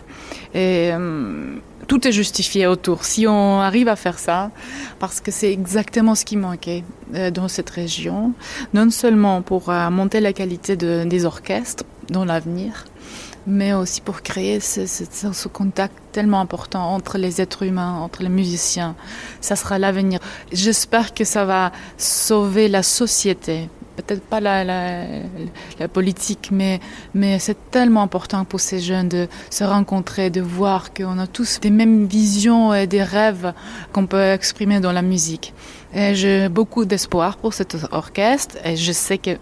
Et 0.53 0.91
euh, 0.91 1.55
tout 1.87 2.07
est 2.07 2.11
justifié 2.11 2.67
autour. 2.67 3.05
Si 3.05 3.27
on 3.27 3.59
arrive 3.59 3.87
à 3.87 3.95
faire 3.95 4.19
ça, 4.19 4.51
parce 4.99 5.21
que 5.21 5.31
c'est 5.31 5.51
exactement 5.51 6.15
ce 6.15 6.25
qui 6.25 6.37
manquait 6.37 6.83
euh, 7.15 7.31
dans 7.31 7.47
cette 7.47 7.69
région, 7.69 8.33
non 8.73 8.89
seulement 8.89 9.41
pour 9.41 9.69
euh, 9.69 9.89
monter 9.89 10.19
la 10.19 10.33
qualité 10.33 10.75
des 10.75 11.25
orchestres 11.25 11.85
dans 12.09 12.25
l'avenir, 12.25 12.85
mais 13.47 13.73
aussi 13.73 14.01
pour 14.01 14.21
créer 14.21 14.59
ce, 14.59 15.47
contact 15.47 15.93
tellement 16.11 16.39
important 16.39 16.93
entre 16.93 17.17
les 17.17 17.41
êtres 17.41 17.63
humains, 17.63 17.99
entre 17.99 18.23
les 18.23 18.29
musiciens. 18.29 18.95
Ça 19.41 19.55
sera 19.55 19.79
l'avenir. 19.79 20.19
J'espère 20.51 21.13
que 21.13 21.23
ça 21.23 21.45
va 21.45 21.71
sauver 21.97 22.67
la 22.67 22.83
société 22.83 23.69
peut-être 23.95 24.23
pas 24.23 24.39
la, 24.39 25.05
politique, 25.91 26.49
mais, 26.51 26.79
mais 27.13 27.39
c'est 27.39 27.57
tellement 27.69 28.01
important 28.01 28.45
pour 28.45 28.59
ces 28.59 28.79
jeunes 28.79 29.09
de 29.09 29.27
se 29.49 29.63
rencontrer, 29.63 30.29
de 30.29 30.41
voir 30.41 30.93
qu'on 30.93 31.19
a 31.19 31.27
tous 31.27 31.59
des 31.59 31.69
mêmes 31.69 32.05
visions 32.07 32.73
et 32.73 32.87
des 32.87 33.03
rêves 33.03 33.53
qu'on 33.91 34.07
peut 34.07 34.31
exprimer 34.31 34.79
dans 34.79 34.91
la 34.91 35.01
musique. 35.01 35.53
J'ai 35.93 36.49
beaucoup 36.49 36.85
d'espoir 36.85 37.37
pour 37.37 37.53
cet 37.53 37.75
orchestre 37.91 38.55
et 38.65 38.75
je 38.75 38.91
sais 38.91 39.19
que 39.19 39.37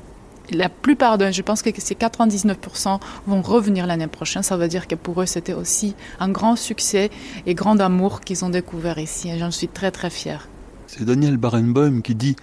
la 0.51 0.70
plupart 0.70 1.17
d'eux, 1.17 1.31
je 1.31 1.41
pense 1.41 1.62
que 1.62 1.70
ces 1.77 1.96
99% 1.96 3.00
vont 3.27 3.41
revenir 3.41 3.88
l'année 3.88 4.08
prochaine. 4.08 4.43
Ça 4.43 4.58
veut 4.58 4.67
dire 4.67 4.88
que 4.88 4.96
pour 4.96 5.22
eux, 5.22 5.25
c'était 5.25 5.53
aussi 5.53 5.96
un 6.20 6.29
grand 6.29 6.55
succès 6.55 7.10
et 7.46 7.55
grand 7.55 7.79
amour 7.79 8.22
qu'ils 8.22 8.43
ont 8.46 8.50
découvert 8.50 8.98
ici. 8.98 9.29
Et 9.29 9.39
j'en 9.39 9.51
suis 9.51 9.67
très 9.67 9.91
très 9.91 10.10
fière. 10.10 10.48
C'est 10.88 11.05
Daniel 11.05 11.38
Barenboim 11.38 12.01
qui 12.01 12.15
dit 12.15 12.36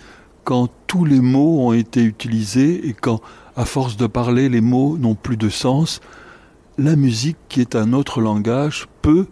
quand 0.45 0.69
tous 0.87 1.05
les 1.05 1.21
mots 1.21 1.61
ont 1.61 1.75
été 1.75 2.03
utilisés 2.03 2.89
et 2.89 2.95
quand, 2.95 3.21
à 3.57 3.67
force 3.67 3.99
de 3.99 4.07
parler, 4.07 4.49
les 4.49 4.63
mots 4.63 4.97
n'ont 4.97 5.15
plus 5.15 5.37
de 5.37 5.51
sens, 5.51 6.01
la 6.79 6.97
musique, 6.97 7.37
qui 7.49 7.61
est 7.61 7.77
un 7.77 7.93
autre 7.93 8.21
langage, 8.23 8.87
peut 9.03 9.27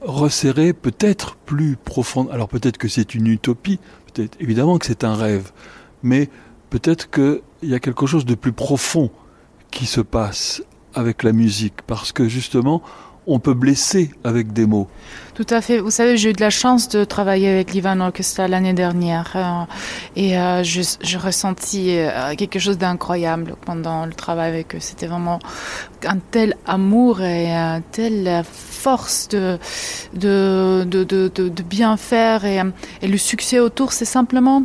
resserrer 0.00 0.72
peut-être 0.72 1.36
plus 1.36 1.76
profond. 1.76 2.28
Alors 2.30 2.48
peut-être 2.48 2.78
que 2.78 2.88
c'est 2.88 3.14
une 3.14 3.26
utopie, 3.26 3.78
peut-être 4.12 4.36
évidemment 4.40 4.78
que 4.78 4.86
c'est 4.86 5.04
un 5.04 5.14
rêve, 5.14 5.52
mais 6.02 6.28
peut-être 6.70 7.10
qu'il 7.58 7.70
y 7.70 7.74
a 7.74 7.80
quelque 7.80 8.06
chose 8.06 8.24
de 8.24 8.34
plus 8.34 8.52
profond 8.52 9.10
qui 9.70 9.86
se 9.86 10.00
passe 10.00 10.62
avec 10.94 11.22
la 11.22 11.32
musique, 11.32 11.82
parce 11.86 12.12
que 12.12 12.28
justement, 12.28 12.82
on 13.28 13.38
peut 13.38 13.54
blesser 13.54 14.10
avec 14.24 14.54
des 14.54 14.66
mots. 14.66 14.88
Tout 15.34 15.46
à 15.50 15.60
fait. 15.60 15.78
Vous 15.78 15.90
savez, 15.90 16.16
j'ai 16.16 16.30
eu 16.30 16.32
de 16.32 16.40
la 16.40 16.48
chance 16.48 16.88
de 16.88 17.04
travailler 17.04 17.48
avec 17.50 17.74
l'Ivan 17.74 18.00
Orchestra 18.00 18.48
l'année 18.48 18.72
dernière 18.72 19.32
euh, 19.36 19.64
et 20.16 20.38
euh, 20.38 20.64
je, 20.64 20.80
je, 21.02 21.18
ressentis 21.18 21.90
euh, 21.98 22.34
quelque 22.36 22.58
chose 22.58 22.78
d'incroyable 22.78 23.54
pendant 23.66 24.06
le 24.06 24.14
travail 24.14 24.48
avec 24.48 24.74
eux. 24.74 24.80
C'était 24.80 25.06
vraiment 25.06 25.40
un 26.06 26.16
tel 26.18 26.56
amour 26.66 27.20
et 27.20 27.50
une 27.50 27.82
telle 27.92 28.42
force 28.44 29.28
de, 29.28 29.58
de, 30.14 30.84
de, 30.88 31.04
de, 31.04 31.62
bien 31.62 31.98
faire 31.98 32.46
et 32.46 32.62
le 33.06 33.18
succès 33.18 33.60
autour, 33.60 33.92
c'est 33.92 34.06
simplement 34.06 34.62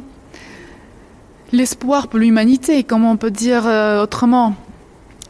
l'espoir 1.54 2.10
pour 2.10 2.20
l'humanité, 2.20 2.84
comment 2.84 3.12
on 3.12 3.18
peut 3.18 3.32
dire 3.32 3.66
autrement 4.02 4.56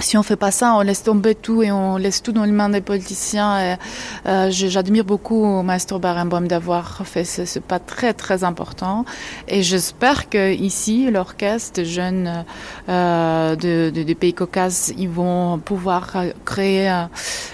si 0.03 0.18
on 0.18 0.24
fait 0.24 0.36
pas 0.36 0.51
ça, 0.51 0.75
on 0.75 0.82
laisse 0.82 1.03
tomber 1.03 1.34
tout 1.34 1.63
et 1.63 1.72
on 1.72 1.98
laisse 1.98 2.22
tout 2.22 2.34
dans 2.34 2.44
les 2.44 2.51
mains 2.51 2.70
des 2.70 2.82
politiciens. 2.82 3.77
Euh, 4.25 4.48
J'admire 4.50 5.06
beaucoup 5.06 5.62
Maestro 5.63 5.98
Barenboim 5.98 6.42
d'avoir 6.42 7.03
fait 7.06 7.24
ce, 7.24 7.60
pas 7.60 7.80
très 7.80 8.13
très 8.13 8.44
important. 8.44 9.06
Et 9.48 9.63
j'espère 9.63 10.30
que 10.30 10.53
ici, 10.53 11.10
l'orchestre 11.10 11.82
de 11.82 11.86
jeunes 11.86 12.46
euh, 12.89 13.56
de, 13.56 13.92
de, 13.92 14.03
des 14.03 14.15
pays 14.15 14.34
caucases, 14.34 14.94
ils 14.98 15.10
vont 15.10 15.60
pouvoir 15.60 16.13
créer 16.44 16.89
euh, 16.89 17.06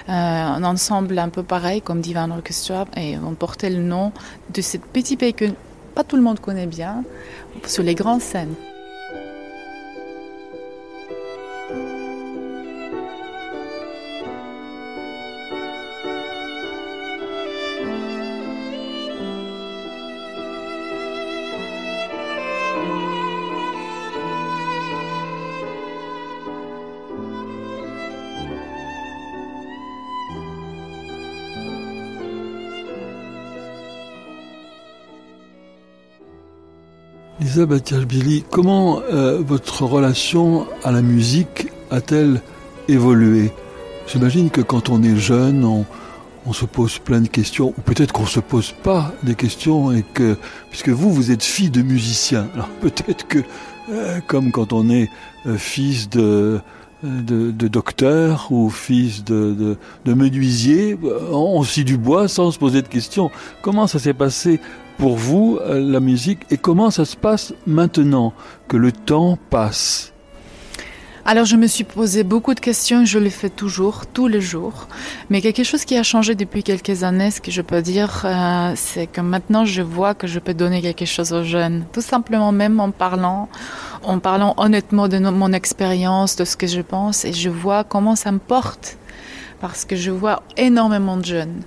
un 0.08 0.64
ensemble 0.64 1.20
un 1.20 1.30
peu 1.30 1.44
pareil 1.44 1.82
comme 1.82 2.02
Divan 2.02 2.32
Orchestra 2.32 2.86
et 2.98 3.16
vont 3.18 3.36
porter 3.36 3.70
le 3.70 3.82
nom 3.82 4.12
de 4.54 4.62
ce 4.62 4.78
petit 4.78 5.18
pays 5.18 5.36
tout 6.04 6.16
le 6.16 6.22
monde 6.22 6.40
connaît 6.40 6.68
bien 6.68 7.04
sur 7.66 7.84
les 7.84 7.96
grandes 7.96 8.22
scènes. 8.22 8.56
Comment 38.50 39.02
euh, 39.12 39.42
votre 39.46 39.84
relation 39.84 40.66
à 40.84 40.92
la 40.92 41.02
musique 41.02 41.68
a-t-elle 41.92 42.42
évolué? 42.88 43.52
J'imagine 44.08 44.50
que 44.50 44.62
quand 44.62 44.90
on 44.90 45.04
est 45.04 45.18
jeune, 45.18 45.66
on, 45.66 45.86
se 46.54 46.66
pose 46.66 46.98
plein 46.98 47.22
de 47.22 47.28
questions, 47.28 47.74
ou 47.78 47.82
peut-être 47.82 48.12
qu'on 48.12 48.24
ne 48.24 48.28
se 48.28 48.40
pose 48.40 48.72
pas 48.72 49.14
des 49.24 49.36
questions, 49.36 49.92
et 49.92 50.04
que, 50.14 50.36
puisque 50.70 50.90
vous, 50.90 51.12
vous 51.12 51.32
êtes 51.32 51.44
fille 51.44 51.70
de 51.70 51.82
musicien, 51.82 52.48
alors 52.56 52.70
peut-être 52.82 53.28
que, 53.28 53.40
euh, 53.92 54.20
comme 54.26 54.52
quand 54.52 54.74
on 54.74 54.90
est 54.90 55.10
euh, 55.46 55.58
fils 55.58 56.10
de, 56.10 56.60
de, 57.04 57.68
docteur 57.68 58.48
ou 58.52 58.70
fils 58.70 59.24
de, 59.24 59.54
de, 59.54 59.78
de 60.06 60.14
menuisier, 60.14 60.98
on 61.32 61.64
scie 61.64 61.84
du 61.84 61.98
bois 61.98 62.28
sans 62.28 62.52
se 62.52 62.60
poser 62.60 62.82
de 62.82 62.88
questions. 62.88 63.32
Comment 63.62 63.88
ça 63.88 64.00
s'est 64.00 64.14
passé 64.14 64.60
pour 64.98 65.16
vous, 65.16 65.60
euh, 65.62 65.80
la 65.80 66.02
musique, 66.02 66.42
et 66.52 66.58
comment 66.58 66.92
ça 66.92 67.06
se 67.06 67.16
passe 67.16 67.54
maintenant 67.66 68.34
que 68.68 68.76
le 68.76 68.92
temps 68.92 69.38
passe? 69.50 70.14
Alors 71.30 71.46
je 71.46 71.58
me 71.58 71.68
suis 71.68 71.84
posé 71.84 72.24
beaucoup 72.24 72.56
de 72.56 72.60
questions, 72.60 73.06
je 73.06 73.20
le 73.20 73.30
fais 73.30 73.52
toujours, 73.52 74.08
tous 74.08 74.26
les 74.26 74.42
jours. 74.42 74.88
Mais 75.30 75.42
quelque 75.42 75.64
chose 75.64 75.86
qui 75.86 75.96
a 75.96 76.02
changé 76.02 76.34
depuis 76.34 76.64
quelques 76.64 77.04
années, 77.04 77.30
ce 77.30 77.40
que 77.40 77.52
je 77.52 77.62
peux 77.62 77.84
dire, 77.84 78.24
euh, 78.26 78.74
c'est 78.76 79.06
que 79.06 79.22
maintenant 79.22 79.64
je 79.64 79.84
vois 79.84 80.16
que 80.16 80.26
je 80.26 80.40
peux 80.40 80.56
donner 80.56 80.82
quelque 80.82 81.06
chose 81.06 81.32
aux 81.32 81.44
jeunes. 81.44 81.86
Tout 81.94 82.02
simplement 82.02 82.52
même 82.52 82.80
en 82.80 82.90
parlant, 82.90 83.48
en 84.02 84.18
parlant 84.18 84.56
honnêtement 84.58 85.08
de 85.08 85.20
mon 85.20 85.54
expérience, 85.54 86.36
de 86.36 86.46
ce 86.46 86.58
que 86.58 86.66
je 86.66 86.82
pense, 86.82 87.26
et 87.26 87.34
je 87.34 87.50
vois 87.50 87.84
comment 87.84 88.16
ça 88.16 88.32
me 88.32 88.40
porte. 88.40 88.98
Parce 89.62 89.86
que 89.86 89.96
je 89.96 90.10
vois 90.10 90.42
énormément 90.58 91.18
de 91.18 91.26
jeunes 91.26 91.62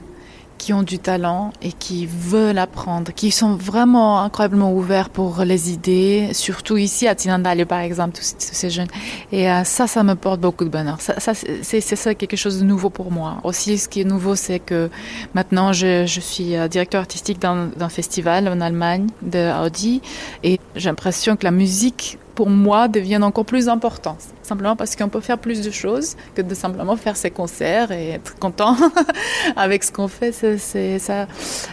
qui 0.62 0.72
ont 0.72 0.84
du 0.84 1.00
talent 1.00 1.52
et 1.60 1.72
qui 1.72 2.06
veulent 2.06 2.58
apprendre, 2.58 3.12
qui 3.12 3.32
sont 3.32 3.56
vraiment 3.56 4.22
incroyablement 4.22 4.72
ouverts 4.72 5.10
pour 5.10 5.40
les 5.42 5.72
idées, 5.72 6.28
surtout 6.34 6.76
ici 6.76 7.08
à 7.08 7.16
Tinandale 7.16 7.66
par 7.66 7.80
exemple, 7.80 8.16
tous, 8.16 8.36
ces 8.38 8.70
jeunes. 8.70 8.86
Et 9.32 9.50
euh, 9.50 9.64
ça, 9.64 9.88
ça 9.88 10.04
me 10.04 10.14
porte 10.14 10.40
beaucoup 10.40 10.64
de 10.64 10.68
bonheur. 10.68 10.98
C'est 11.00 11.80
ça 11.80 12.14
quelque 12.14 12.36
chose 12.36 12.60
de 12.60 12.64
nouveau 12.64 12.90
pour 12.90 13.10
moi. 13.10 13.38
Aussi, 13.42 13.76
ce 13.76 13.88
qui 13.88 14.02
est 14.02 14.04
nouveau, 14.04 14.36
c'est 14.36 14.60
que 14.60 14.88
maintenant, 15.34 15.72
je, 15.72 16.06
je 16.06 16.20
suis 16.20 16.54
euh, 16.54 16.68
directeur 16.68 17.00
artistique 17.00 17.40
d'un 17.40 17.88
festival 17.88 18.46
en 18.46 18.60
Allemagne 18.60 19.08
de 19.20 19.64
Audi 19.66 20.00
et 20.44 20.60
j'ai 20.76 20.88
l'impression 20.88 21.34
que 21.34 21.42
la 21.42 21.50
musique 21.50 22.18
pour 22.34 22.48
moi, 22.48 22.88
deviennent 22.88 23.24
encore 23.24 23.44
plus 23.44 23.68
importants. 23.68 24.16
Simplement 24.42 24.76
parce 24.76 24.96
qu'on 24.96 25.08
peut 25.08 25.20
faire 25.20 25.38
plus 25.38 25.60
de 25.62 25.70
choses 25.70 26.16
que 26.34 26.42
de 26.42 26.54
simplement 26.54 26.96
faire 26.96 27.16
ses 27.16 27.30
concerts 27.30 27.92
et 27.92 28.10
être 28.10 28.38
content 28.38 28.76
avec 29.56 29.84
ce 29.84 29.92
qu'on 29.92 30.08
fait. 30.08 30.32
C'est, 30.32 30.98
ça. 30.98 31.26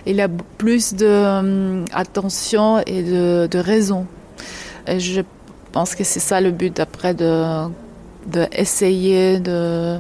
Il 0.06 0.16
y 0.16 0.22
a 0.22 0.30
plus 0.58 0.94
d'attention 0.94 2.76
hum, 2.76 2.84
et 2.86 3.04
de, 3.04 3.58
raison. 3.58 4.06
Je 4.88 5.22
pense 5.72 5.96
que 5.96 6.04
c'est 6.04 6.20
ça 6.20 6.42
le 6.42 6.52
but 6.52 6.80
après 6.80 7.14
de, 7.14 7.68
de 8.28 8.48
essayer 8.52 9.40
de 9.40 10.00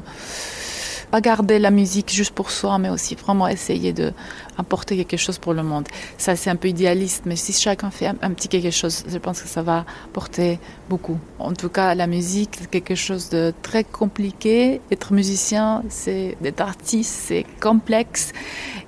pas 1.12 1.22
garder 1.22 1.60
la 1.60 1.72
musique 1.72 2.12
juste 2.12 2.34
pour 2.34 2.51
soi, 2.51 2.78
mais 2.78 2.89
aussi 2.89 3.16
vraiment 3.16 3.48
essayer 3.48 3.94
de 3.94 4.13
apporter 4.60 4.96
quelque 4.98 5.18
chose 5.18 5.38
pour 5.38 5.54
le 5.54 5.63
monde. 5.63 5.88
Ça, 6.18 6.36
c'est 6.36 6.50
un 6.50 6.56
peu 6.56 6.68
idéaliste, 6.68 7.24
mais 7.25 7.36
si 7.36 7.54
chacun 7.54 7.89
fait 7.89 8.08
un, 8.08 8.32
petit 8.32 8.48
quelque 8.48 8.72
chose, 8.72 9.06
je 9.08 9.18
pense 9.18 9.42
que 9.42 9.48
ça 9.48 9.62
va 9.62 9.86
porter 10.13 10.60
beaucoup. 10.89 11.18
En 11.39 11.54
tout 11.54 11.70
cas, 11.70 11.96
la 11.96 12.08
musique, 12.08 12.51
c'est 12.60 12.70
quelque 12.70 12.96
chose 12.96 13.30
de 13.30 13.54
très 13.62 13.84
compliqué. 13.84 14.82
Être 14.92 15.13
musicien, 15.13 15.84
c'est 15.89 16.38
d'être 16.42 16.62
artiste, 16.62 17.16
c'est 17.28 17.46
complexe. 17.62 18.32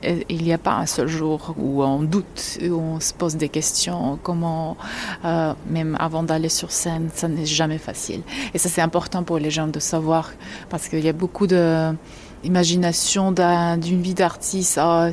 il 0.03 0.43
n'y 0.43 0.53
a 0.53 0.57
pas 0.57 0.73
un 0.73 0.85
seul 0.85 1.07
jour 1.07 1.55
où 1.57 1.83
on 1.83 2.01
doute, 2.01 2.59
où 2.61 2.73
on 2.73 2.99
se 2.99 3.13
pose 3.13 3.35
des 3.35 3.49
questions, 3.49 4.19
comment, 4.21 4.77
euh, 5.25 5.53
même 5.67 5.95
avant 5.99 6.23
d'aller 6.23 6.49
sur 6.49 6.71
scène, 6.71 7.09
ça 7.13 7.27
n'est 7.27 7.45
jamais 7.45 7.77
facile. 7.77 8.21
Et 8.53 8.57
ça, 8.57 8.69
c'est 8.69 8.81
important 8.81 9.23
pour 9.23 9.37
les 9.37 9.51
gens 9.51 9.67
de 9.67 9.79
savoir, 9.79 10.31
parce 10.69 10.87
qu'il 10.87 10.99
y 10.99 11.09
a 11.09 11.13
beaucoup 11.13 11.47
de 11.47 11.93
imagination 12.43 13.31
d'une 13.31 14.01
vie 14.01 14.13
d'artiste, 14.13 14.79
oh, 14.81 15.07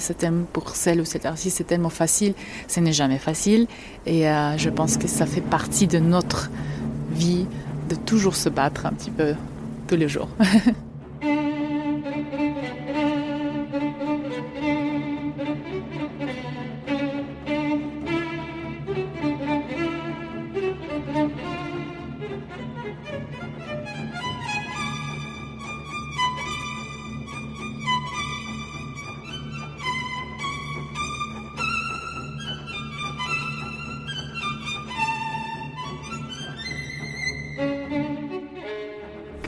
pour 0.53 0.77
celle 0.77 1.01
ou 1.01 1.05
cet 1.05 1.27
artiste, 1.27 1.59
c'est 1.59 1.67
tellement 1.67 1.91
facile. 1.91 2.35
Ce 2.67 2.81
n'est 2.81 2.93
jamais 2.93 3.19
facile. 3.19 3.67
Et 4.07 4.29
euh, 4.29 4.57
je 4.57 4.71
pense 4.71 4.97
que 4.97 5.09
ça 5.09 5.27
fait 5.27 5.41
partie 5.41 5.87
de 5.87 5.99
notre 5.99 6.51
vie 7.13 7.47
de 7.89 7.95
toujours 7.95 8.37
se 8.37 8.49
battre 8.49 8.87
un 8.87 8.93
petit 8.93 9.11
peu 9.11 9.35
tous 9.89 9.97
les 9.97 10.09
jours. 10.09 10.29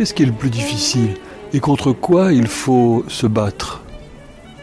Qu'est-ce 0.00 0.14
qui 0.14 0.22
est 0.22 0.26
le 0.26 0.32
plus 0.32 0.48
difficile 0.48 1.14
et 1.52 1.60
contre 1.60 1.92
quoi 1.92 2.32
il 2.32 2.46
faut 2.46 3.04
se 3.06 3.26
battre? 3.26 3.82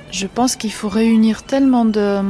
Je 0.10 0.26
pense 0.26 0.56
qu'il 0.56 0.72
faut 0.72 0.90
réunir 0.90 1.44
tellement 1.44 1.86
de 1.86 2.22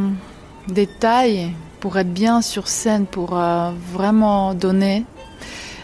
détails 0.68 1.54
pour 1.80 1.98
être 1.98 2.12
bien 2.12 2.42
sur 2.42 2.68
scène, 2.68 3.06
pour 3.06 3.40
euh, 3.40 3.72
vraiment 3.94 4.54
donner. 4.54 5.06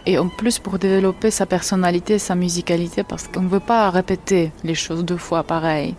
Et 0.05 0.17
en 0.17 0.27
plus 0.27 0.59
pour 0.59 0.79
développer 0.79 1.31
sa 1.31 1.45
personnalité, 1.45 2.19
sa 2.19 2.35
musicalité, 2.35 3.03
parce 3.03 3.29
qu'on 3.29 3.43
ne 3.43 3.47
veut 3.47 3.61
pas 3.61 3.89
répéter 3.89 4.51
les 4.65 4.75
choses 4.75 5.05
deux 5.05 5.15
fois 5.15 5.43
pareil. 5.43 5.95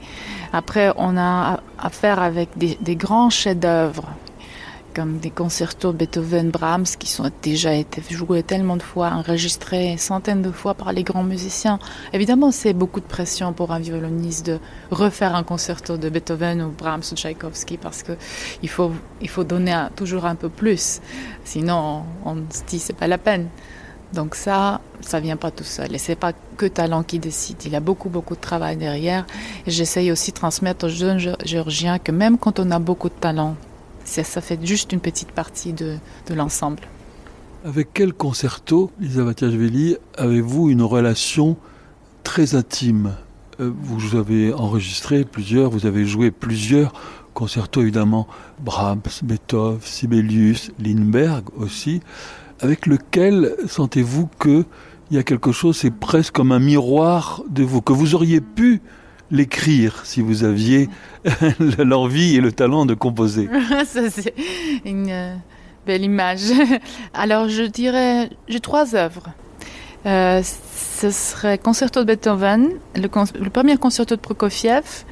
Après, 0.53 0.93
on 0.99 1.17
a 1.17 1.59
affaire 1.79 2.21
avec 2.21 2.51
des, 2.59 2.77
des 2.83 2.97
grands 2.97 3.31
chefs-d'œuvre 3.31 4.05
comme 4.95 5.19
des 5.19 5.31
concertos 5.31 5.93
de 5.93 5.99
Beethoven, 5.99 6.51
Brahms, 6.51 6.97
qui 6.99 7.09
sont 7.09 7.31
déjà 7.43 7.75
été 7.75 8.03
joués 8.09 8.43
tellement 8.43 8.77
de 8.77 8.83
fois, 8.83 9.11
enregistrés 9.11 9.97
centaines 9.99 10.43
de 10.43 10.51
fois 10.51 10.75
par 10.75 10.93
les 10.93 11.03
grands 11.03 11.25
musiciens. 11.25 11.79
Évidemment, 12.13 12.53
c'est 12.53 12.73
beaucoup 12.73 13.01
de 13.01 13.07
pression 13.07 13.53
pour 13.53 13.73
un 13.73 13.81
violoniste 13.81 14.47
de 14.47 14.59
refaire 14.91 15.35
un 15.35 15.43
concerto 15.43 15.97
de 15.97 16.09
Beethoven 16.09 16.63
ou 16.63 16.71
Brahms 16.71 17.03
ou 17.11 17.15
Tchaïkovski, 17.17 17.77
parce 17.77 18.03
que 18.03 18.13
il 18.63 18.69
faut, 18.69 18.93
il 19.21 19.29
faut 19.29 19.45
donner 19.45 19.77
toujours 19.97 20.27
un 20.27 20.37
peu 20.37 20.49
plus. 20.49 21.01
Sinon, 21.45 22.05
on, 22.25 22.37
se 22.51 22.63
dit 22.65 22.79
c'est 22.79 22.93
pas 22.93 23.09
la 23.09 23.19
peine. 23.19 23.49
Donc 24.13 24.37
ça, 24.37 24.81
ça 25.01 25.19
vient 25.19 25.37
pas 25.37 25.51
tout 25.51 25.65
seul. 25.65 25.93
Et 25.93 25.99
c'est 25.99 26.15
pas 26.15 26.33
que 26.57 26.67
talent 26.67 27.03
qui 27.03 27.19
décide. 27.19 27.57
Il 27.65 27.73
y 27.73 27.77
a 27.77 27.81
beaucoup, 27.81 28.09
beaucoup 28.09 28.37
de 28.37 28.41
travail 28.41 28.77
derrière. 28.77 29.27
J'essaye 29.67 30.13
aussi 30.13 30.31
de 30.31 30.37
transmettre 30.37 30.87
aux 30.87 30.89
jeunes 30.89 31.19
géorgiens 31.45 31.99
que 31.99 32.13
même 32.13 32.39
quand 32.39 32.61
on 32.61 32.71
a 32.71 32.79
beaucoup 32.79 33.09
de 33.09 33.15
talent, 33.15 33.57
ça, 34.05 34.41
fait 34.41 34.65
juste 34.65 34.93
une 34.93 35.01
petite 35.01 35.33
partie 35.33 35.73
de, 35.73 35.99
l'ensemble. 36.31 36.81
Avec 37.65 37.89
quel 37.95 38.13
concerto, 38.13 38.91
Lisa 39.01 39.25
Vatiashvili, 39.25 39.97
avez-vous 40.17 40.71
une 40.71 40.83
relation 40.83 41.57
très 42.23 42.55
intime? 42.55 43.15
Euh, 43.61 43.71
Vous 43.75 44.17
avez 44.17 44.53
enregistré 44.53 45.25
plusieurs, 45.25 45.71
vous 45.71 45.87
avez 45.87 46.05
joué 46.05 46.31
plusieurs 46.31 46.93
concertos 47.33 47.83
évidemment, 47.83 48.29
Brahms, 48.61 49.03
Beethoven, 49.23 49.81
Sibelius, 49.83 50.71
Lindbergh 50.79 51.45
aussi. 51.57 52.01
Avec 52.61 52.87
lequel 52.87 53.57
sentez-vous 53.67 54.29
qu'il 54.41 54.65
y 55.11 55.19
a 55.19 55.23
quelque 55.23 55.53
chose, 55.53 55.77
c'est 55.77 55.91
presque 55.91 56.35
comme 56.35 56.53
un 56.53 56.61
miroir 56.61 57.43
de 57.49 57.65
vous, 57.65 57.81
que 57.83 57.93
vous 57.93 58.15
auriez 58.15 58.41
pu 58.41 58.81
l'écrire 59.31 60.03
si 60.05 60.23
vous 60.23 60.45
aviez 60.45 60.89
l'envie 61.79 62.37
et 62.37 62.41
le 62.41 62.53
talent 62.53 62.87
de 62.87 62.95
composer 62.95 63.49
Ça, 63.87 64.11
c'est 64.11 64.35
une 64.85 65.11
euh, 65.11 65.35
belle 65.87 66.03
image. 66.03 66.53
Alors, 67.15 67.49
je 67.49 67.63
dirais, 67.63 68.31
j'ai 68.49 68.61
trois 68.61 68.95
œuvres. 68.95 69.29
Euh, 70.07 70.43
ce 70.43 71.11
serait 71.11 71.59
Concerto 71.59 72.01
de 72.01 72.05
Beethoven, 72.05 72.71
le, 72.95 73.09
premier 73.49 73.77
concerto 73.79 74.17
de 74.17 74.21
Prokofiev 74.21 75.05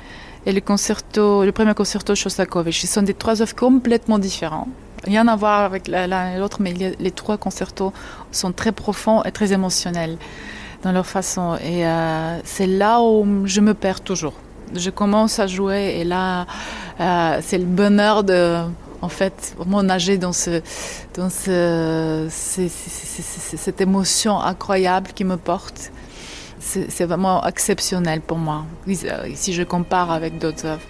et 0.45 0.53
le, 0.53 0.61
concerto, 0.61 1.45
le 1.45 1.53
premier 1.53 1.75
concerto 1.75 2.13
de 2.13 2.19
Shostakovich. 2.19 2.83
Ce 2.83 2.87
sont 2.87 3.03
des 3.03 3.15
trois 3.15 3.41
œuvres 3.41 3.57
complètement 3.57 4.19
différentes. 4.19 4.69
Rien 5.05 5.27
à 5.29 5.35
voir 5.35 5.61
avec 5.61 5.89
l'un 5.89 6.35
et 6.35 6.39
l'autre, 6.39 6.59
mais 6.61 6.73
les 6.99 7.11
trois 7.11 7.37
concertos 7.37 7.93
sont 8.31 8.53
très 8.53 8.71
profonds 8.71 9.25
et 9.25 9.33
très 9.33 9.53
émotionnels 9.53 10.17
dans 10.83 10.93
leur 10.93 11.07
façon. 11.07 11.57
Et 11.57 11.87
euh, 11.87 12.39
c'est 12.45 12.67
là 12.67 13.01
où 13.03 13.47
je 13.47 13.61
me 13.61 13.75
perds 13.75 14.01
toujours. 14.01 14.35
Je 14.75 14.91
commence 14.91 15.39
à 15.39 15.47
jouer 15.47 15.97
et 16.01 16.05
là, 16.05 16.47
euh, 17.01 17.39
c'est 17.43 17.59
le 17.59 17.65
bonheur 17.65 18.25
de, 18.25 18.59
en 19.01 19.09
fait, 19.09 19.55
vraiment 19.57 19.83
nager 19.83 20.19
dans 20.19 20.33
ce, 20.33 20.63
dans 21.15 21.31
ce, 21.31 22.29
cette 22.31 23.81
émotion 23.81 24.41
incroyable 24.41 25.11
qui 25.15 25.25
me 25.25 25.37
porte. 25.37 25.91
C'est 26.61 27.05
vraiment 27.05 27.45
exceptionnel 27.45 28.21
pour 28.21 28.39
moi, 28.39 28.65
si 29.35 29.53
je 29.53 29.63
compare 29.65 30.13
avec 30.13 30.39
d'autres 30.39 30.65
œuvres. 30.65 30.87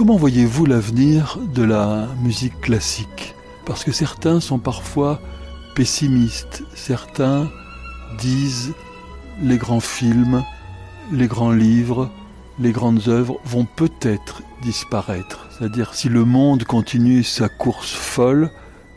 Comment 0.00 0.16
voyez-vous 0.16 0.64
l'avenir 0.64 1.36
de 1.54 1.62
la 1.62 2.08
musique 2.22 2.58
classique? 2.62 3.34
Parce 3.66 3.84
que 3.84 3.92
certains 3.92 4.40
sont 4.40 4.58
parfois 4.58 5.20
pessimistes, 5.74 6.64
certains 6.74 7.50
disent 8.16 8.72
les 9.42 9.58
grands 9.58 9.80
films, 9.80 10.42
les 11.12 11.26
grands 11.26 11.52
livres, 11.52 12.08
les 12.58 12.72
grandes 12.72 13.08
œuvres 13.08 13.40
vont 13.44 13.66
peut-être 13.66 14.40
disparaître. 14.62 15.46
C'est-à-dire 15.50 15.92
si 15.92 16.08
le 16.08 16.24
monde 16.24 16.64
continue 16.64 17.22
sa 17.22 17.50
course 17.50 17.92
folle 17.92 18.48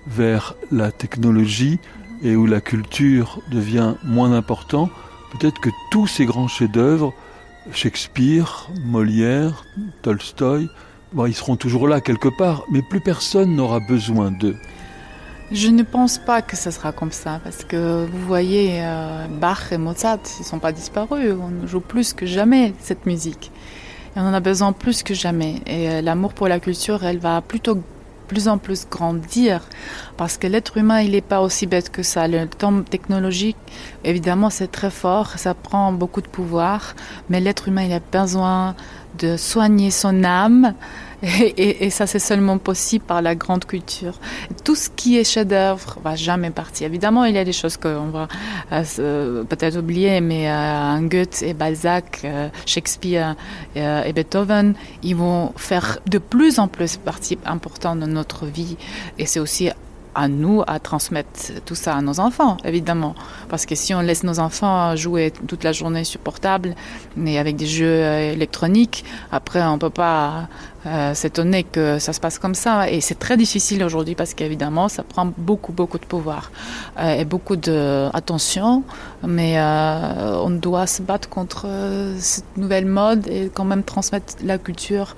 vers 0.07 0.55
la 0.71 0.93
technologie 0.93 1.79
et 2.21 2.37
où 2.37 2.45
la 2.45 2.61
culture 2.61 3.41
devient 3.51 3.95
moins 4.05 4.31
important, 4.31 4.89
peut-être 5.33 5.59
que 5.59 5.69
tous 5.91 6.07
ces 6.07 6.23
grands 6.23 6.47
chefs-d'œuvre, 6.47 7.13
Shakespeare, 7.73 8.69
Molière, 8.85 9.65
Tolstoï, 10.01 10.69
ils 11.27 11.35
seront 11.35 11.55
toujours 11.55 11.87
là 11.87 12.01
quelque 12.01 12.29
part, 12.29 12.65
mais 12.71 12.81
plus 12.81 13.01
personne 13.01 13.55
n'aura 13.55 13.79
besoin 13.79 14.31
d'eux. 14.31 14.57
Je 15.51 15.67
ne 15.67 15.83
pense 15.83 16.17
pas 16.17 16.41
que 16.41 16.55
ce 16.55 16.71
sera 16.71 16.91
comme 16.91 17.11
ça, 17.11 17.39
parce 17.43 17.63
que 17.63 18.05
vous 18.11 18.25
voyez, 18.25 18.79
euh, 18.81 19.27
Bach 19.27 19.71
et 19.71 19.77
Mozart, 19.77 20.19
ils 20.39 20.41
ne 20.41 20.45
sont 20.45 20.59
pas 20.59 20.71
disparus. 20.71 21.35
On 21.39 21.67
joue 21.67 21.81
plus 21.81 22.13
que 22.13 22.25
jamais 22.25 22.73
cette 22.79 23.05
musique. 23.05 23.51
On 24.15 24.21
en 24.21 24.33
a 24.33 24.39
besoin 24.39 24.73
plus 24.73 25.03
que 25.03 25.13
jamais. 25.13 25.61
Et 25.67 25.89
euh, 25.89 26.01
l'amour 26.01 26.33
pour 26.33 26.47
la 26.47 26.59
culture, 26.59 27.03
elle 27.03 27.19
va 27.19 27.41
plutôt 27.41 27.77
plus 28.27 28.47
en 28.47 28.57
plus 28.57 28.87
grandir 28.89 29.61
parce 30.17 30.37
que 30.37 30.47
l'être 30.47 30.77
humain 30.77 31.01
il 31.01 31.11
n'est 31.11 31.21
pas 31.21 31.41
aussi 31.41 31.67
bête 31.67 31.89
que 31.89 32.03
ça. 32.03 32.27
Le 32.27 32.47
temps 32.47 32.81
technologique 32.81 33.57
évidemment 34.03 34.49
c'est 34.49 34.71
très 34.71 34.89
fort, 34.89 35.37
ça 35.37 35.53
prend 35.53 35.91
beaucoup 35.91 36.21
de 36.21 36.27
pouvoir, 36.27 36.95
mais 37.29 37.39
l'être 37.41 37.67
humain 37.67 37.83
il 37.83 37.93
a 37.93 37.99
besoin 37.99 38.75
de 39.19 39.37
soigner 39.37 39.91
son 39.91 40.23
âme 40.23 40.73
et, 41.23 41.89
ça, 41.89 42.05
c'est 42.05 42.19
seulement 42.19 42.57
possible 42.57 43.05
par 43.05 43.21
la 43.21 43.33
grande 43.35 43.65
culture. 43.65 44.19
Tout 44.65 44.75
ce 44.75 44.89
qui 44.89 45.17
est 45.17 45.23
chef-d'œuvre 45.23 45.97
va 46.03 46.15
jamais 46.15 46.49
partir. 46.49 46.87
Évidemment, 46.87 47.23
il 47.23 47.35
y 47.35 47.37
a 47.37 47.45
des 47.45 47.53
choses 47.53 47.77
qu'on 47.77 48.07
va 48.07 48.27
euh, 48.71 49.43
peut-être 49.45 49.77
oublier, 49.77 50.19
mais 50.19 50.49
euh, 50.49 50.99
Goethe 50.99 51.41
et 51.41 51.53
Balzac, 51.53 52.21
euh, 52.25 52.49
Shakespeare 52.65 53.35
et 53.75 54.13
Beethoven, 54.13 54.75
ils 55.01 55.15
vont 55.15 55.53
faire 55.55 55.99
de 56.07 56.17
plus 56.17 56.59
en 56.59 56.67
plus 56.67 56.97
partie 56.97 57.37
importante 57.45 58.01
de 58.01 58.05
notre 58.05 58.45
vie. 58.45 58.75
Et 59.17 59.25
c'est 59.25 59.39
aussi 59.39 59.69
à 60.15 60.27
nous 60.27 60.63
à 60.67 60.79
transmettre 60.79 61.61
tout 61.65 61.75
ça 61.75 61.95
à 61.95 62.01
nos 62.01 62.19
enfants, 62.19 62.57
évidemment. 62.63 63.15
Parce 63.49 63.65
que 63.65 63.75
si 63.75 63.93
on 63.93 64.01
laisse 64.01 64.23
nos 64.23 64.39
enfants 64.39 64.95
jouer 64.95 65.31
toute 65.47 65.63
la 65.63 65.71
journée 65.71 66.03
sur 66.03 66.19
portable 66.19 66.75
et 67.25 67.39
avec 67.39 67.55
des 67.55 67.65
jeux 67.65 67.85
euh, 67.85 68.33
électroniques, 68.33 69.05
après 69.31 69.63
on 69.63 69.77
peut 69.77 69.89
pas 69.89 70.47
euh, 70.85 71.13
s'étonner 71.13 71.63
que 71.63 71.99
ça 71.99 72.13
se 72.13 72.19
passe 72.19 72.39
comme 72.39 72.55
ça. 72.55 72.89
Et 72.89 73.01
c'est 73.01 73.19
très 73.19 73.37
difficile 73.37 73.83
aujourd'hui 73.83 74.15
parce 74.15 74.33
qu'évidemment 74.33 74.89
ça 74.89 75.03
prend 75.03 75.31
beaucoup 75.37 75.71
beaucoup 75.71 75.97
de 75.97 76.05
pouvoir 76.05 76.51
euh, 76.99 77.19
et 77.19 77.25
beaucoup 77.25 77.55
d'attention. 77.55 78.83
Mais 79.25 79.57
on 79.59 80.49
doit 80.49 80.85
se 80.85 81.01
battre 81.01 81.29
contre 81.29 81.65
cette 82.19 82.57
nouvelle 82.57 82.85
mode 82.85 83.25
et 83.27 83.49
quand 83.53 83.63
même 83.63 83.83
transmettre 83.83 84.33
la 84.43 84.57
culture 84.57 85.15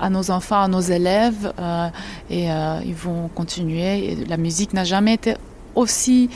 à 0.00 0.10
nos 0.10 0.30
enfants, 0.30 0.62
à 0.62 0.68
nos 0.68 0.80
élèves, 0.80 1.52
euh, 1.58 1.88
et 2.30 2.50
euh, 2.50 2.80
ils 2.84 2.94
vont 2.94 3.28
continuer. 3.34 4.16
La 4.28 4.36
musique 4.36 4.72
n'a 4.72 4.84
jamais 4.84 5.14
été 5.14 5.34
aussi... 5.74 6.30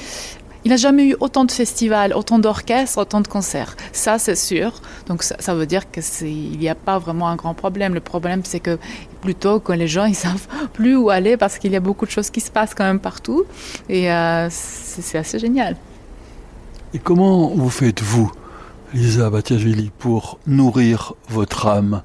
Il 0.66 0.70
n'a 0.70 0.79
jamais 0.79 1.09
eu 1.09 1.16
autant 1.20 1.44
de 1.44 1.53
festivals, 1.53 2.14
autant 2.14 2.38
d'orchestres, 2.38 2.96
autant 2.96 3.20
de 3.20 3.29
concerts. 3.29 3.77
Ça, 3.92 4.18
c'est 4.18 4.35
sûr. 4.35 4.81
Donc, 5.07 5.22
ça, 5.22 5.55
veut 5.55 5.66
dire 5.66 5.90
qu'il 5.90 6.59
n'y 6.59 6.70
a 6.70 6.74
pas 6.74 6.98
vraiment 6.98 7.29
un 7.29 7.37
grand 7.37 7.53
problème. 7.53 7.92
Le 7.92 8.00
problème, 8.00 8.40
c'est 8.44 8.61
que 8.61 8.79
plutôt 9.20 9.61
que 9.61 9.72
les 9.72 9.88
gens, 9.88 10.05
ils 10.14 10.14
savent 10.14 10.46
plus 10.72 10.96
où 10.96 11.11
aller 11.11 11.37
parce 11.37 11.59
qu'il 11.59 11.72
y 11.72 11.77
a 11.77 11.81
beaucoup 11.81 12.07
de 12.07 12.11
choses 12.11 12.31
qui 12.31 12.40
se 12.40 12.50
passent 12.50 12.74
quand 12.74 12.85
même 12.85 12.98
partout. 12.98 13.44
Et 13.90 14.11
euh, 14.11 14.48
c'est 14.50 15.18
assez 15.18 15.38
génial. 15.38 15.77
Et 16.94 16.98
comment 16.98 17.48
vous 17.48 17.68
faites-vous, 17.68 18.33
Lisa 18.94 19.29
Batiashvili, 19.29 19.90
pour 19.98 20.38
nourrir 20.46 21.12
votre 21.29 21.66
âme? 21.66 22.03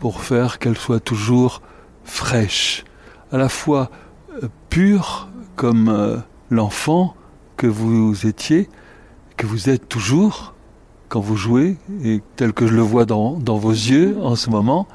Pour 0.00 0.22
faire 0.22 0.58
qu'elle 0.58 0.76
soit 0.76 1.00
toujours 1.00 1.62
fraîche, 2.04 2.84
à 3.32 3.38
la 3.38 3.48
fois 3.48 3.90
euh, 4.42 4.48
pure 4.70 5.28
comme 5.56 5.88
euh, 5.88 6.16
l'enfant 6.50 7.14
que 7.56 7.66
vous 7.66 8.26
étiez, 8.26 8.68
que 9.36 9.46
vous 9.46 9.70
êtes 9.70 9.88
toujours 9.88 10.54
quand 11.08 11.20
vous 11.20 11.36
jouez, 11.36 11.76
et 12.02 12.22
tel 12.36 12.52
que 12.52 12.66
je 12.66 12.74
le 12.74 12.82
vois 12.82 13.04
dans, 13.04 13.36
vos 13.36 13.70
yeux 13.70 14.16
en 14.20 14.34
ce 14.36 14.50
moment, 14.50 14.88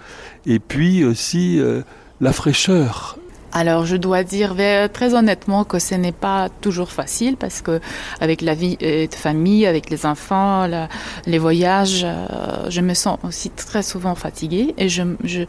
et 0.45 0.59
puis 0.59 1.05
aussi 1.05 1.59
euh, 1.59 1.81
la 2.19 2.33
fraîcheur 2.33 3.18
alors 3.51 3.85
je 3.85 3.95
dois 3.95 4.23
dire 4.23 4.55
très 4.93 5.13
honnêtement 5.13 5.63
que 5.63 5.79
ce 5.79 5.95
n'est 5.95 6.11
pas 6.11 6.49
toujours 6.61 6.91
facile 6.91 7.37
parce 7.37 7.61
que 7.61 7.79
avec 8.19 8.41
la 8.41 8.53
vie 8.53 8.77
de 8.77 9.13
famille, 9.13 9.65
avec 9.65 9.89
les 9.89 10.05
enfants, 10.05 10.67
les 11.25 11.37
voyages, 11.37 12.05
euh, 12.05 12.69
je 12.69 12.81
me 12.81 12.93
sens 12.93 13.17
aussi 13.23 13.49
très 13.49 13.83
souvent 13.83 14.15
fatiguée 14.15 14.73
et 14.77 14.89
je, 14.89 15.03
je, 15.23 15.41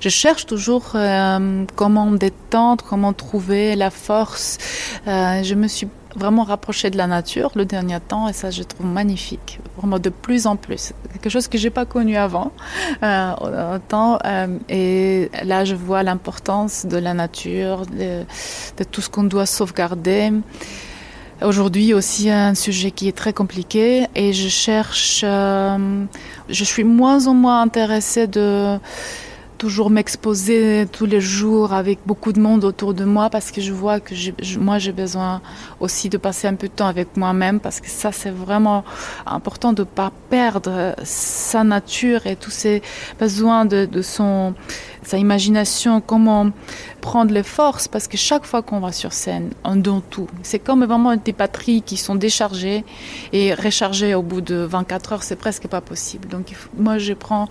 je 0.00 0.08
cherche 0.08 0.46
toujours 0.46 0.92
euh, 0.94 1.64
comment 1.76 2.10
détendre, 2.10 2.84
comment 2.84 3.12
trouver 3.12 3.76
la 3.76 3.90
force. 3.90 4.58
Euh, 5.06 5.42
je 5.42 5.54
me 5.54 5.68
suis 5.68 5.88
vraiment 6.16 6.44
rapproché 6.44 6.90
de 6.90 6.96
la 6.96 7.06
nature 7.06 7.50
le 7.54 7.64
dernier 7.64 8.00
temps 8.00 8.28
et 8.28 8.32
ça 8.32 8.50
je 8.50 8.62
trouve 8.62 8.86
magnifique 8.86 9.60
vraiment 9.76 9.98
de 9.98 10.10
plus 10.10 10.46
en 10.46 10.56
plus. 10.56 10.92
Quelque 11.12 11.28
chose 11.28 11.48
que 11.48 11.58
j'ai 11.58 11.70
pas 11.70 11.84
connu 11.84 12.16
avant 12.16 12.52
euh, 13.02 13.76
autant 13.76 14.18
euh, 14.24 14.58
et 14.68 15.30
là 15.44 15.64
je 15.64 15.74
vois 15.74 16.02
l'importance 16.02 16.86
de 16.86 16.96
la 16.96 17.14
nature 17.14 17.86
de, 17.86 18.22
de 18.78 18.84
tout 18.84 19.00
ce 19.00 19.08
qu'on 19.08 19.24
doit 19.24 19.46
sauvegarder. 19.46 20.32
Aujourd'hui 21.42 21.92
aussi 21.92 22.30
un 22.30 22.54
sujet 22.54 22.92
qui 22.92 23.08
est 23.08 23.16
très 23.16 23.32
compliqué 23.32 24.06
et 24.14 24.32
je 24.32 24.48
cherche 24.48 25.22
euh, 25.24 26.04
je 26.48 26.64
suis 26.64 26.84
moins 26.84 27.26
en 27.26 27.34
moins 27.34 27.60
intéressée 27.60 28.28
de 28.28 28.78
toujours 29.58 29.90
m'exposer 29.90 30.86
tous 30.90 31.06
les 31.06 31.20
jours 31.20 31.72
avec 31.72 31.98
beaucoup 32.06 32.32
de 32.32 32.40
monde 32.40 32.64
autour 32.64 32.94
de 32.94 33.04
moi 33.04 33.30
parce 33.30 33.50
que 33.50 33.60
je 33.60 33.72
vois 33.72 34.00
que 34.00 34.14
moi 34.58 34.78
j'ai 34.78 34.92
besoin 34.92 35.40
aussi 35.80 36.08
de 36.08 36.16
passer 36.16 36.46
un 36.48 36.54
peu 36.54 36.68
de 36.68 36.72
temps 36.72 36.86
avec 36.86 37.16
moi-même 37.16 37.60
parce 37.60 37.80
que 37.80 37.88
ça 37.88 38.12
c'est 38.12 38.30
vraiment 38.30 38.84
important 39.26 39.72
de 39.72 39.84
pas 39.84 40.12
perdre 40.30 40.94
sa 41.04 41.64
nature 41.64 42.26
et 42.26 42.36
tous 42.36 42.50
ses 42.50 42.82
besoins 43.18 43.64
de, 43.64 44.02
son 44.02 44.54
sa 45.02 45.18
imagination 45.18 46.00
comment 46.00 46.50
prendre 47.00 47.32
les 47.32 47.42
forces 47.42 47.88
parce 47.88 48.08
que 48.08 48.16
chaque 48.16 48.46
fois 48.46 48.62
qu'on 48.62 48.80
va 48.80 48.92
sur 48.92 49.12
scène 49.12 49.50
on 49.62 49.76
donne 49.76 50.02
tout. 50.10 50.28
C'est 50.42 50.58
comme 50.58 50.84
vraiment 50.84 51.16
des 51.16 51.32
batteries 51.32 51.82
qui 51.82 51.96
sont 51.96 52.14
déchargées 52.14 52.84
et 53.32 53.54
rechargées 53.54 54.14
au 54.14 54.22
bout 54.22 54.40
de 54.40 54.56
24 54.56 55.12
heures 55.12 55.22
c'est 55.22 55.36
presque 55.36 55.68
pas 55.68 55.80
possible. 55.80 56.28
Donc 56.28 56.52
moi 56.76 56.98
je 56.98 57.12
prends 57.12 57.48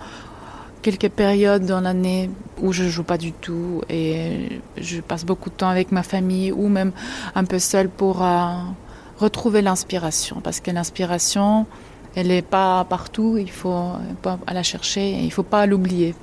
quelques 0.84 1.08
périodes 1.08 1.64
dans 1.64 1.80
l'année 1.80 2.28
où 2.60 2.74
je 2.74 2.84
joue 2.84 3.04
pas 3.04 3.16
du 3.16 3.32
tout 3.32 3.80
et 3.88 4.60
je 4.76 5.00
passe 5.00 5.24
beaucoup 5.24 5.48
de 5.48 5.54
temps 5.54 5.70
avec 5.70 5.90
ma 5.92 6.02
famille 6.02 6.52
ou 6.52 6.68
même 6.68 6.92
un 7.34 7.44
peu 7.44 7.58
seul 7.58 7.88
pour 7.88 8.22
euh, 8.22 8.50
retrouver 9.18 9.62
l'inspiration. 9.62 10.42
Parce 10.44 10.60
que 10.60 10.70
l'inspiration 10.70 11.66
elle 12.14 12.28
n'est 12.28 12.42
pas 12.42 12.84
partout 12.84 13.38
il 13.38 13.50
faut 13.50 13.92
pas 14.22 14.38
la 14.52 14.62
chercher 14.62 15.08
et 15.08 15.24
il 15.24 15.32
faut 15.32 15.42
pas 15.42 15.64
l'oublier. 15.64 16.14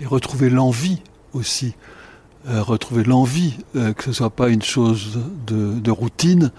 Et 0.00 0.06
retrouver 0.06 0.48
l'envie 0.48 1.02
aussi. 1.34 1.74
Euh, 2.48 2.62
retrouver 2.62 3.04
l'envie 3.04 3.58
euh, 3.74 3.92
que 3.92 4.04
ce 4.04 4.12
soit 4.12 4.30
pas 4.30 4.48
une 4.48 4.62
chose 4.62 5.18
de, 5.46 5.78
de 5.78 5.90
routine 5.90 6.50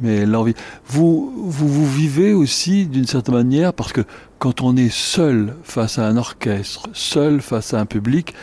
mais 0.00 0.26
l'envie. 0.26 0.54
Vous, 0.86 1.32
vous 1.36 1.68
vous 1.68 1.86
vivez 1.86 2.32
aussi 2.32 2.86
d'une 2.86 3.06
certaine 3.06 3.34
manière 3.34 3.72
parce 3.72 3.92
que 3.92 4.02
quand 4.42 4.60
on 4.60 4.76
est 4.76 4.92
seul 4.92 5.54
face 5.62 6.00
à 6.00 6.08
un 6.08 6.16
orchestre, 6.16 6.88
seul 6.94 7.40
face 7.40 7.74
à 7.74 7.78
un 7.78 7.86
public, 7.86 8.34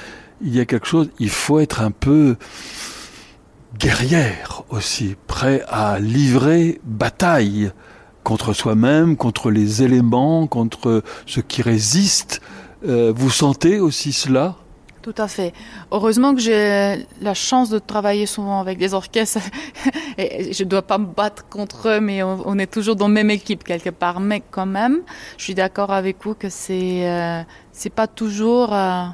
il 0.41 0.55
y 0.55 0.62
a 0.62 0.65
quelque 0.65 0.88
chose, 0.88 1.09
il 1.19 1.29
faut 1.29 1.59
être 1.59 1.81
un 1.81 1.91
peu 1.91 2.38
guerrière 3.77 4.63
aussi, 4.69 5.17
prêt 5.27 5.62
à 5.67 5.99
livrer 5.99 6.79
bataille 6.85 7.73
contre 8.23 8.53
soi-même, 8.53 9.17
contre 9.17 9.51
les 9.51 9.83
éléments, 9.83 10.47
contre 10.47 11.03
ce 11.25 11.41
qui 11.41 11.62
résiste. 11.62 12.39
Euh, 12.88 13.12
vous 13.13 13.29
sentez 13.29 13.81
aussi 13.81 14.13
cela? 14.13 14.55
Tout 15.10 15.24
à 15.24 15.28
fait. 15.28 15.54
Heureusement 15.91 16.36
que 16.36 16.39
j'ai 16.39 17.04
la 17.19 17.34
chance 17.34 17.72
de 17.72 17.80
travailler 17.80 18.28
souvent 18.28 18.60
avec 18.60 18.78
des 18.78 18.93
orchestres 18.93 19.39
je 20.19 20.63
ne 20.63 20.69
dois 20.69 20.84
pas 20.84 21.00
me 21.00 21.08
battre 21.08 21.48
contre 21.50 21.89
eux, 21.89 22.00
mais 22.00 22.22
on, 22.22 22.60
est 22.60 22.72
toujours 22.72 22.95
dans 22.95 23.08
la 23.08 23.13
même 23.15 23.32
équipe 23.32 23.63
quelque 23.63 23.89
part. 23.89 24.19
Mais 24.19 24.43
quand 24.52 24.67
même, 24.67 25.00
je 25.38 25.45
suis 25.45 25.56
d'accord 25.56 25.91
avec 25.91 26.17
vous 26.24 26.36
que 26.36 26.48
c'est 26.50 27.10
euh, 27.10 27.41
pas 27.95 28.06
toujours 28.06 28.72
euh, 28.72 29.06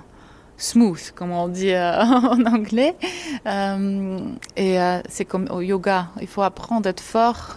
smooth, 0.58 1.12
comme 1.15 1.31
on 1.31 1.47
dit 1.47 1.71
euh, 1.71 2.03
en 2.03 2.43
anglais. 2.45 2.97
Euh, 3.45 4.19
et 4.58 4.77
c'est 5.08 5.23
comme 5.23 5.47
au 5.49 5.62
yoga, 5.62 6.10
il 6.19 6.27
faut 6.27 6.41
apprendre 6.41 6.81
d'être 6.81 6.99
fort 6.99 7.55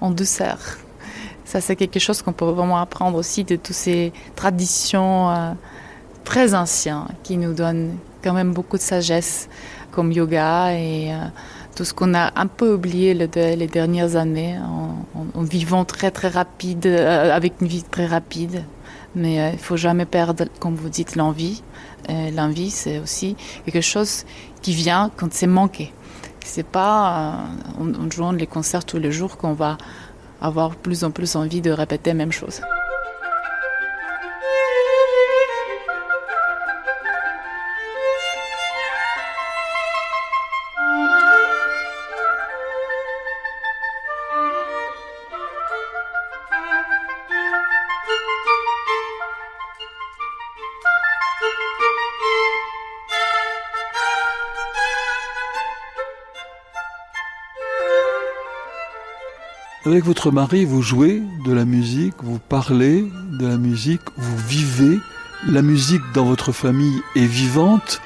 en 0.00 0.12
douceur. 0.12 0.58
Ça 1.44 1.60
c'est 1.60 1.74
quelque 1.74 1.98
chose 1.98 2.22
qu'on 2.22 2.32
peut 2.32 2.44
vraiment 2.44 2.78
apprendre 2.78 3.18
aussi 3.18 3.42
de 3.42 3.56
toutes 3.56 3.74
ces 3.74 4.12
traditions. 4.36 5.56
Euh, 6.22 6.32
très 6.32 6.54
ancien 6.54 7.08
qui 7.22 7.36
nous 7.36 7.52
donne 7.52 7.96
quand 8.22 8.32
même 8.32 8.52
beaucoup 8.52 8.76
de 8.76 8.82
sagesse 8.82 9.48
comme 9.90 10.12
yoga 10.12 10.72
et 10.72 11.12
euh, 11.12 11.16
tout 11.74 11.84
ce 11.84 11.92
qu'on 11.92 12.14
a 12.14 12.32
un 12.36 12.46
peu 12.46 12.74
oublié 12.74 13.14
les 13.14 13.66
dernières 13.66 14.16
années 14.16 14.58
en, 14.58 15.04
en, 15.34 15.42
vivant 15.42 15.84
très 15.84 16.10
très 16.10 16.28
rapide 16.28 16.86
euh, 16.86 17.34
avec 17.34 17.54
une 17.60 17.66
vie 17.66 17.82
très 17.82 18.06
rapide. 18.06 18.64
Mais 19.14 19.40
euh, 19.40 19.50
il 19.52 19.58
faut 19.58 19.76
jamais 19.76 20.06
perdre 20.06 20.44
comme 20.58 20.74
vous 20.74 20.88
dites 20.88 21.16
l'envie. 21.16 21.62
L'envie 22.08 22.70
c'est 22.70 22.98
aussi 22.98 23.36
quelque 23.64 23.80
chose 23.80 24.24
qui 24.60 24.72
vient 24.72 25.10
quand 25.16 25.32
c'est 25.32 25.46
manqué. 25.46 25.92
C'est 26.44 26.66
pas 26.66 27.36
euh, 27.80 27.82
en, 27.82 28.06
en 28.06 28.10
jouant 28.10 28.32
les 28.32 28.46
concerts 28.46 28.84
tous 28.84 28.98
les 28.98 29.12
jours 29.12 29.36
qu'on 29.36 29.52
va 29.52 29.78
avoir 30.40 30.74
plus 30.74 31.04
en 31.04 31.12
plus 31.12 31.36
envie 31.36 31.60
de 31.60 31.70
répéter 31.70 32.14
même 32.14 32.32
chose 32.32 32.60
Avec 59.84 60.04
votre 60.04 60.30
mari, 60.30 60.64
vous 60.64 60.80
jouez 60.80 61.22
de 61.44 61.52
la 61.52 61.64
musique, 61.64 62.14
vous 62.22 62.38
parlez 62.38 63.10
de 63.32 63.46
la 63.48 63.56
musique, 63.56 64.02
vous 64.16 64.36
vivez. 64.36 65.00
La 65.48 65.60
musique 65.60 66.02
dans 66.14 66.24
votre 66.24 66.52
famille 66.52 67.00
est 67.16 67.26
vivante. 67.26 68.00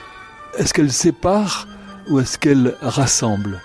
Est-ce 0.56 0.72
qu'elle 0.72 0.90
sépare 0.90 1.68
ou 2.08 2.18
est-ce 2.18 2.38
qu'elle 2.38 2.76
rassemble? 2.80 3.60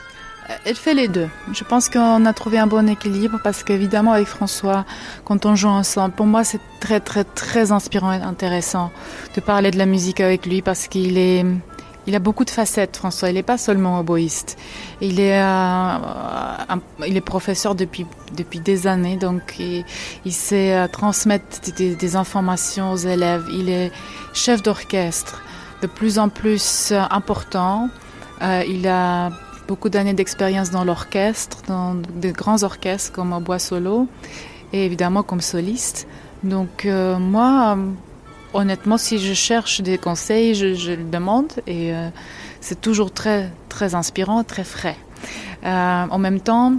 Elle 0.66 0.76
fait 0.76 0.94
les 0.94 1.08
deux. 1.08 1.30
Je 1.54 1.64
pense 1.64 1.88
qu'on 1.88 2.26
a 2.26 2.34
trouvé 2.34 2.60
un 2.60 2.68
bon 2.68 2.90
équilibre 2.90 3.40
parce 3.42 3.64
qu'évidemment 3.64 4.12
avec 4.12 4.28
François, 4.28 4.86
quand 5.24 5.46
on 5.46 5.56
joue 5.56 5.70
ensemble, 5.70 6.14
pour 6.14 6.26
moi 6.26 6.44
c'est 6.44 6.60
très 6.82 7.00
très 7.00 7.24
très 7.24 7.72
inspirant 7.72 8.12
et 8.12 8.22
intéressant 8.22 8.92
de 9.36 9.40
parler 9.40 9.72
de 9.72 9.78
la 9.78 9.86
musique 9.86 10.20
avec 10.20 10.46
lui 10.46 10.62
parce 10.62 10.90
qu'il 10.90 11.18
est 11.18 11.46
il 12.08 12.16
a 12.16 12.20
beaucoup 12.20 12.46
de 12.46 12.50
facettes, 12.50 12.98
François. 12.98 13.30
Il 13.30 13.36
n'est 13.36 13.44
pas 13.44 13.58
seulement 13.58 14.00
oboïste. 14.00 14.58
Il 15.02 15.20
est, 15.20 15.42
euh, 15.42 15.98
il 17.08 17.16
est 17.16 17.22
professeur 17.22 17.76
depuis, 17.76 18.06
depuis 18.36 18.60
des 18.60 18.88
années, 18.88 19.18
donc 19.18 19.60
il, 19.60 20.34
sait 20.34 20.74
euh, 20.74 20.88
transmettre 20.88 21.60
des, 21.78 22.16
informations 22.16 22.92
aux 22.92 22.98
élèves. 22.98 23.46
Il 23.54 23.70
est 23.70 23.92
chef 24.34 24.64
d'orchestre 24.64 25.44
de 25.82 25.88
plus 25.88 26.20
en 26.20 26.30
plus 26.30 26.92
euh, 26.92 27.02
important. 27.12 27.90
Il 28.68 28.88
a 28.88 29.30
beaucoup 29.68 29.90
d'années 29.90 30.16
d'expérience 30.16 30.72
dans 30.72 30.84
l'orchestre, 30.84 31.58
dans 31.68 31.94
des 31.94 32.32
grands 32.32 32.64
orchestres 32.64 33.12
comme 33.12 33.38
Bois 33.44 33.60
Solo 33.60 34.08
et 34.74 34.86
évidemment 34.88 35.22
comme 35.22 35.42
soliste. 35.42 36.08
Donc 36.42 36.88
moi, 37.20 37.78
honnêtement, 38.54 38.98
si 38.98 39.20
je 39.20 39.34
cherche 39.34 39.82
des 39.82 39.98
conseils, 39.98 40.56
je, 40.56 40.92
le 40.92 41.04
demande 41.04 41.52
et 41.68 41.94
euh, 41.94 42.10
c'est 42.60 42.80
toujours 42.80 43.12
très 43.12 43.52
très 43.70 43.96
inspirant, 43.96 44.44
très 44.44 44.64
frais. 44.64 44.98
Euh, 45.66 46.06
en 46.10 46.18
même 46.18 46.40
temps, 46.40 46.74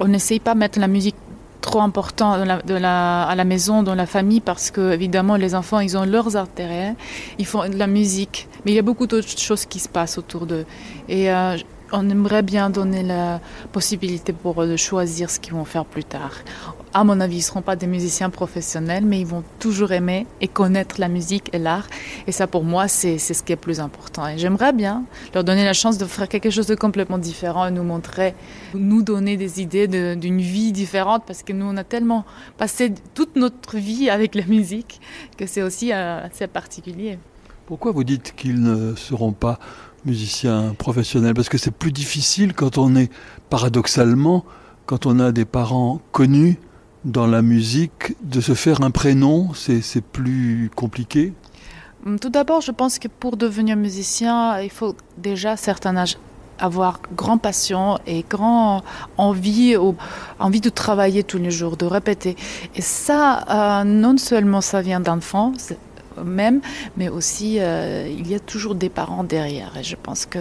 on 0.00 0.08
n'essaye 0.08 0.40
pas 0.40 0.54
de 0.54 0.58
mettre 0.58 0.78
la 0.78 0.88
musique 0.88 1.16
trop 1.60 1.80
important 1.80 2.38
de 2.38 2.44
la, 2.44 2.62
de 2.62 2.74
la, 2.74 3.24
à 3.24 3.34
la 3.34 3.44
maison, 3.44 3.82
dans 3.82 3.94
la 3.94 4.06
famille, 4.06 4.40
parce 4.40 4.70
que 4.70 4.92
évidemment 4.92 5.36
les 5.36 5.54
enfants, 5.54 5.80
ils 5.80 5.96
ont 5.96 6.04
leurs 6.04 6.36
intérêts, 6.36 6.94
ils 7.38 7.46
font 7.46 7.68
de 7.68 7.76
la 7.76 7.86
musique, 7.86 8.48
mais 8.64 8.72
il 8.72 8.74
y 8.74 8.78
a 8.78 8.82
beaucoup 8.82 9.06
d'autres 9.06 9.38
choses 9.38 9.66
qui 9.66 9.80
se 9.80 9.88
passent 9.88 10.18
autour 10.18 10.46
d'eux. 10.46 10.64
Et 11.08 11.30
euh, 11.30 11.56
on 11.92 12.08
aimerait 12.10 12.42
bien 12.42 12.70
donner 12.70 13.02
la 13.02 13.40
possibilité 13.72 14.32
pour 14.32 14.62
eux 14.62 14.68
de 14.68 14.76
choisir 14.76 15.30
ce 15.30 15.38
qu'ils 15.38 15.54
vont 15.54 15.64
faire 15.64 15.84
plus 15.84 16.04
tard. 16.04 16.32
À 16.92 17.04
mon 17.04 17.20
avis, 17.20 17.36
ils 17.36 17.38
ne 17.40 17.44
seront 17.44 17.62
pas 17.62 17.76
des 17.76 17.86
musiciens 17.86 18.30
professionnels, 18.30 19.04
mais 19.04 19.20
ils 19.20 19.26
vont 19.26 19.44
toujours 19.58 19.92
aimer 19.92 20.26
et 20.40 20.48
connaître 20.48 20.98
la 20.98 21.08
musique 21.08 21.50
et 21.52 21.58
l'art. 21.58 21.86
Et 22.26 22.32
ça, 22.32 22.46
pour 22.46 22.64
moi, 22.64 22.88
c'est 22.88 23.18
ce 23.18 23.42
qui 23.42 23.52
est 23.52 23.56
plus 23.56 23.80
important. 23.80 24.26
Et 24.26 24.38
j'aimerais 24.38 24.72
bien 24.72 25.04
leur 25.34 25.44
donner 25.44 25.64
la 25.64 25.74
chance 25.74 25.98
de 25.98 26.06
faire 26.06 26.28
quelque 26.28 26.50
chose 26.50 26.66
de 26.66 26.74
complètement 26.74 27.18
différent 27.18 27.66
et 27.66 27.70
nous 27.70 27.82
montrer, 27.82 28.34
nous 28.74 29.02
donner 29.02 29.36
des 29.36 29.60
idées 29.60 29.88
d'une 30.16 30.40
vie 30.40 30.72
différente, 30.72 31.24
parce 31.26 31.42
que 31.42 31.52
nous, 31.52 31.66
on 31.66 31.76
a 31.76 31.84
tellement 31.84 32.24
passé 32.56 32.94
toute 33.14 33.36
notre 33.36 33.76
vie 33.76 34.08
avec 34.08 34.34
la 34.34 34.46
musique 34.46 35.00
que 35.36 35.46
c'est 35.46 35.62
aussi 35.62 35.92
euh, 35.92 36.24
assez 36.24 36.46
particulier. 36.46 37.18
Pourquoi 37.66 37.92
vous 37.92 38.04
dites 38.04 38.34
qu'ils 38.36 38.60
ne 38.60 38.94
seront 38.94 39.32
pas 39.32 39.58
musiciens 40.06 40.74
professionnels 40.78 41.34
Parce 41.34 41.48
que 41.48 41.58
c'est 41.58 41.70
plus 41.70 41.92
difficile 41.92 42.54
quand 42.54 42.78
on 42.78 42.96
est, 42.96 43.10
paradoxalement, 43.50 44.44
quand 44.86 45.06
on 45.06 45.18
a 45.18 45.32
des 45.32 45.44
parents 45.44 46.00
connus 46.12 46.58
dans 47.04 47.26
la 47.26 47.42
musique, 47.42 48.16
de 48.22 48.40
se 48.40 48.54
faire 48.54 48.82
un 48.82 48.90
prénom, 48.90 49.50
c'est 49.54 50.00
plus 50.00 50.70
compliqué. 50.74 51.32
Tout 52.20 52.30
d'abord, 52.30 52.60
je 52.60 52.72
pense 52.72 52.98
que 52.98 53.08
pour 53.08 53.36
devenir 53.36 53.76
musicien, 53.76 54.60
il 54.60 54.70
faut 54.70 54.94
déjà 55.18 55.52
un 55.52 55.56
certain 55.56 55.96
âge 55.96 56.16
avoir 56.58 57.00
grand 57.14 57.38
passion 57.38 57.98
et 58.06 58.24
grand 58.28 58.82
envie 59.18 59.76
ou 59.76 59.94
envie 60.38 60.60
de 60.60 60.70
travailler 60.70 61.22
tous 61.22 61.38
les 61.38 61.50
jours 61.50 61.76
de 61.76 61.86
répéter. 61.86 62.36
Et 62.74 62.80
ça 62.82 63.44
euh, 63.50 63.84
non 63.84 64.16
seulement 64.16 64.60
ça 64.60 64.80
vient 64.80 65.00
d'enfants 65.00 65.52
même, 66.24 66.60
mais 66.96 67.08
aussi 67.08 67.56
euh, 67.58 68.08
il 68.10 68.28
y 68.28 68.34
a 68.34 68.40
toujours 68.40 68.74
des 68.74 68.88
parents 68.88 69.24
derrière. 69.24 69.76
Et 69.78 69.84
je 69.84 69.96
pense 69.96 70.26
que 70.26 70.40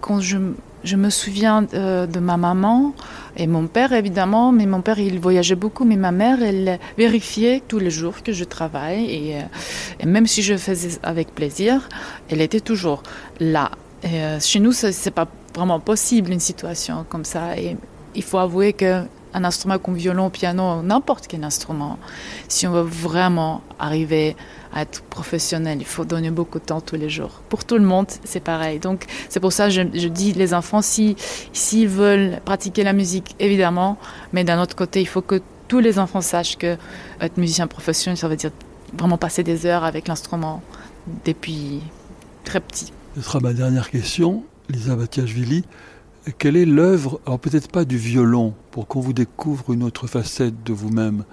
quand 0.00 0.20
je, 0.20 0.38
je 0.84 0.96
me 0.96 1.10
souviens 1.10 1.62
de, 1.62 2.06
de, 2.06 2.20
ma 2.20 2.36
maman 2.36 2.94
et 3.36 3.46
mon 3.46 3.66
père 3.66 3.92
évidemment, 3.92 4.52
mais 4.52 4.66
mon 4.66 4.80
père 4.80 4.98
il 4.98 5.18
voyageait 5.18 5.56
beaucoup, 5.56 5.84
mais 5.84 5.96
ma 5.96 6.12
mère 6.12 6.42
elle 6.42 6.78
vérifiait 6.96 7.62
tous 7.66 7.78
les 7.78 7.90
jours 7.90 8.22
que 8.22 8.32
je 8.32 8.44
travaille 8.44 9.04
et, 9.04 9.36
euh, 9.36 10.06
même 10.06 10.26
si 10.26 10.42
je 10.42 10.56
faisais 10.56 10.98
avec 11.02 11.34
plaisir, 11.34 11.88
elle 12.30 12.40
était 12.40 12.60
toujours 12.60 13.02
là. 13.40 13.70
Euh, 14.04 14.38
chez 14.40 14.60
nous, 14.60 14.72
c'est 14.72 15.10
pas 15.10 15.26
vraiment 15.54 15.80
possible 15.80 16.30
une 16.30 16.40
situation 16.40 17.04
comme 17.08 17.24
ça. 17.24 17.58
Et 17.58 17.76
il 18.14 18.22
faut 18.22 18.38
avouer 18.38 18.72
que 18.72 19.02
un 19.34 19.44
instrument 19.44 19.78
comme 19.78 19.94
violon, 19.94 20.30
piano, 20.30 20.82
n'importe 20.82 21.26
quel 21.26 21.44
instrument, 21.44 21.98
si 22.48 22.66
on 22.66 22.72
veut 22.72 22.82
vraiment 22.82 23.62
arriver 23.78 24.36
à 24.72 24.82
être 24.82 25.02
professionnel, 25.02 25.78
il 25.80 25.86
faut 25.86 26.04
donner 26.04 26.30
beaucoup 26.30 26.58
de 26.58 26.64
temps 26.64 26.80
tous 26.80 26.96
les 26.96 27.10
jours. 27.10 27.42
Pour 27.48 27.64
tout 27.64 27.76
le 27.76 27.84
monde, 27.84 28.06
c'est 28.24 28.40
pareil. 28.40 28.78
Donc 28.78 29.06
c'est 29.28 29.40
pour 29.40 29.52
ça 29.52 29.68
que 29.68 29.72
je, 29.72 30.08
dis 30.08 30.32
les 30.32 30.54
enfants, 30.54 30.82
s'ils 30.82 31.16
si, 31.52 31.86
veulent 31.86 32.40
pratiquer 32.44 32.84
la 32.84 32.92
musique, 32.92 33.34
évidemment, 33.38 33.98
mais 34.32 34.44
d'un 34.44 34.60
autre 34.60 34.76
côté, 34.76 35.00
il 35.00 35.08
faut 35.08 35.22
que 35.22 35.40
tous 35.68 35.80
les 35.80 35.98
enfants 35.98 36.20
sachent 36.20 36.56
que 36.56 36.76
être 37.20 37.36
musicien 37.36 37.66
professionnel, 37.66 38.16
ça 38.16 38.28
veut 38.28 38.36
dire 38.36 38.50
vraiment 38.96 39.18
passer 39.18 39.42
des 39.42 39.66
heures 39.66 39.84
avec 39.84 40.08
l'instrument 40.08 40.62
depuis 41.24 41.80
très 42.44 42.60
petit. 42.60 42.92
Ce 43.16 43.22
sera 43.22 43.40
ma 43.40 43.52
dernière 43.52 43.90
question, 43.90 44.44
Lisa 44.70 44.96
Batiachvili 44.96 45.64
quelle 46.36 46.56
est 46.56 46.64
l'œuvre, 46.64 47.20
alors 47.26 47.38
peut-être 47.38 47.68
pas 47.70 47.84
du 47.84 47.96
violon, 47.96 48.54
pour 48.70 48.86
qu'on 48.86 49.00
vous 49.00 49.12
découvre 49.12 49.72
une 49.72 49.82
autre 49.82 50.06
facette 50.06 50.62
de 50.64 50.72
vous-même, 50.72 51.24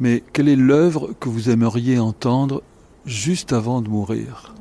mais 0.00 0.22
quelle 0.32 0.48
est 0.48 0.56
l'œuvre 0.56 1.10
que 1.20 1.28
vous 1.28 1.50
aimeriez 1.50 1.98
entendre 1.98 2.62
juste 3.04 3.52
avant 3.52 3.80
de 3.80 3.88
mourir? 3.88 4.54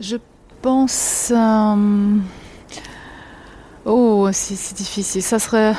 Je 0.00 0.16
pense... 0.62 1.32
Euh... 1.34 2.16
Oh, 3.84 4.28
c'est 4.32 4.76
difficile. 4.76 5.22
Ça 5.22 5.38
serait... 5.38 5.74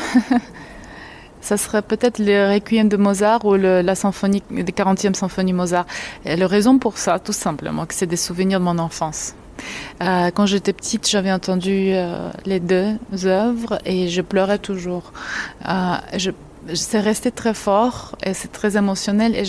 ça 1.42 1.58
serait 1.58 1.82
peut-être 1.82 2.20
le 2.20 2.54
Requiem 2.54 2.90
de 2.90 2.98
Mozart 2.98 3.46
ou 3.46 3.56
la 3.56 3.96
symphonie, 3.96 4.44
des 4.50 4.64
40e 4.64 5.14
symphonie 5.14 5.54
Mozart. 5.54 5.86
Et 6.26 6.36
la 6.36 6.48
raison 6.48 6.80
pour 6.80 6.98
ça, 6.98 7.20
tout 7.20 7.34
simplement, 7.34 7.86
que 7.86 7.94
c'est 7.94 8.08
des 8.08 8.18
souvenirs 8.18 8.60
de 8.60 8.66
mon 8.66 8.80
enfance. 8.80 9.34
Euh, 10.02 10.32
quand 10.32 10.46
j'étais 10.46 10.74
petite, 10.74 11.08
j'avais 11.08 11.32
entendu 11.32 11.92
euh, 11.94 12.30
les 12.46 12.60
deux 12.60 12.98
œuvres 13.26 13.80
et 13.86 14.10
je 14.10 14.22
pleurais 14.22 14.60
toujours. 14.60 15.12
Euh, 15.68 15.96
c'est 16.74 17.00
resté 17.00 17.32
très 17.32 17.54
fort 17.54 18.16
et 18.24 18.34
c'est 18.34 18.52
très 18.52 18.78
émotionnel 18.78 19.36
et 19.36 19.46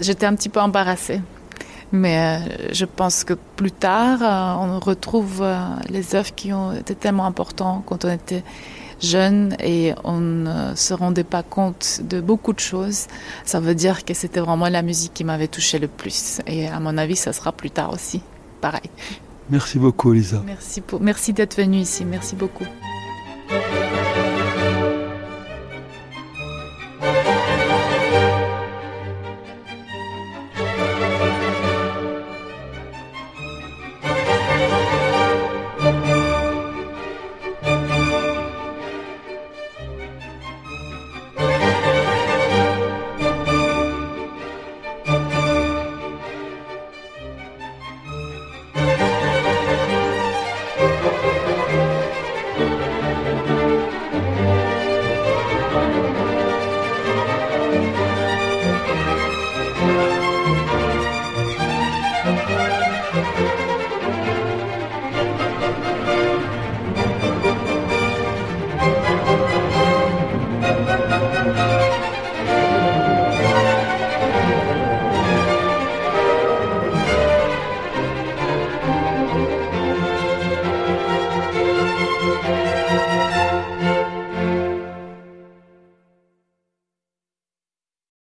j'étais 0.00 0.26
un 0.26 0.34
petit 0.34 0.48
peu 0.48 0.60
embarrassée. 0.60 1.20
Mais 1.90 2.40
je 2.72 2.84
pense 2.84 3.24
que 3.24 3.34
plus 3.56 3.72
tard, 3.72 4.20
on 4.60 4.78
retrouve 4.78 5.44
les 5.88 6.14
œuvres 6.14 6.34
qui 6.34 6.52
ont 6.52 6.72
été 6.72 6.94
tellement 6.94 7.24
importantes 7.24 7.82
quand 7.86 8.04
on 8.04 8.10
était 8.10 8.42
jeune 9.00 9.56
et 9.62 9.94
on 10.04 10.18
ne 10.18 10.74
se 10.74 10.92
rendait 10.92 11.24
pas 11.24 11.42
compte 11.42 12.00
de 12.02 12.20
beaucoup 12.20 12.52
de 12.52 12.60
choses. 12.60 13.06
Ça 13.44 13.60
veut 13.60 13.74
dire 13.74 14.04
que 14.04 14.14
c'était 14.14 14.40
vraiment 14.40 14.68
la 14.68 14.82
musique 14.82 15.14
qui 15.14 15.24
m'avait 15.24 15.48
touché 15.48 15.78
le 15.78 15.88
plus. 15.88 16.40
Et 16.46 16.68
à 16.68 16.80
mon 16.80 16.98
avis, 16.98 17.16
ça 17.16 17.32
sera 17.32 17.52
plus 17.52 17.70
tard 17.70 17.92
aussi 17.92 18.22
pareil. 18.60 18.90
Merci 19.50 19.78
beaucoup, 19.78 20.12
Lisa. 20.12 20.42
Merci, 20.44 20.80
pour... 20.80 21.00
Merci 21.00 21.32
d'être 21.32 21.56
venue 21.56 21.78
ici. 21.78 22.04
Merci 22.04 22.36
beaucoup. 22.36 22.66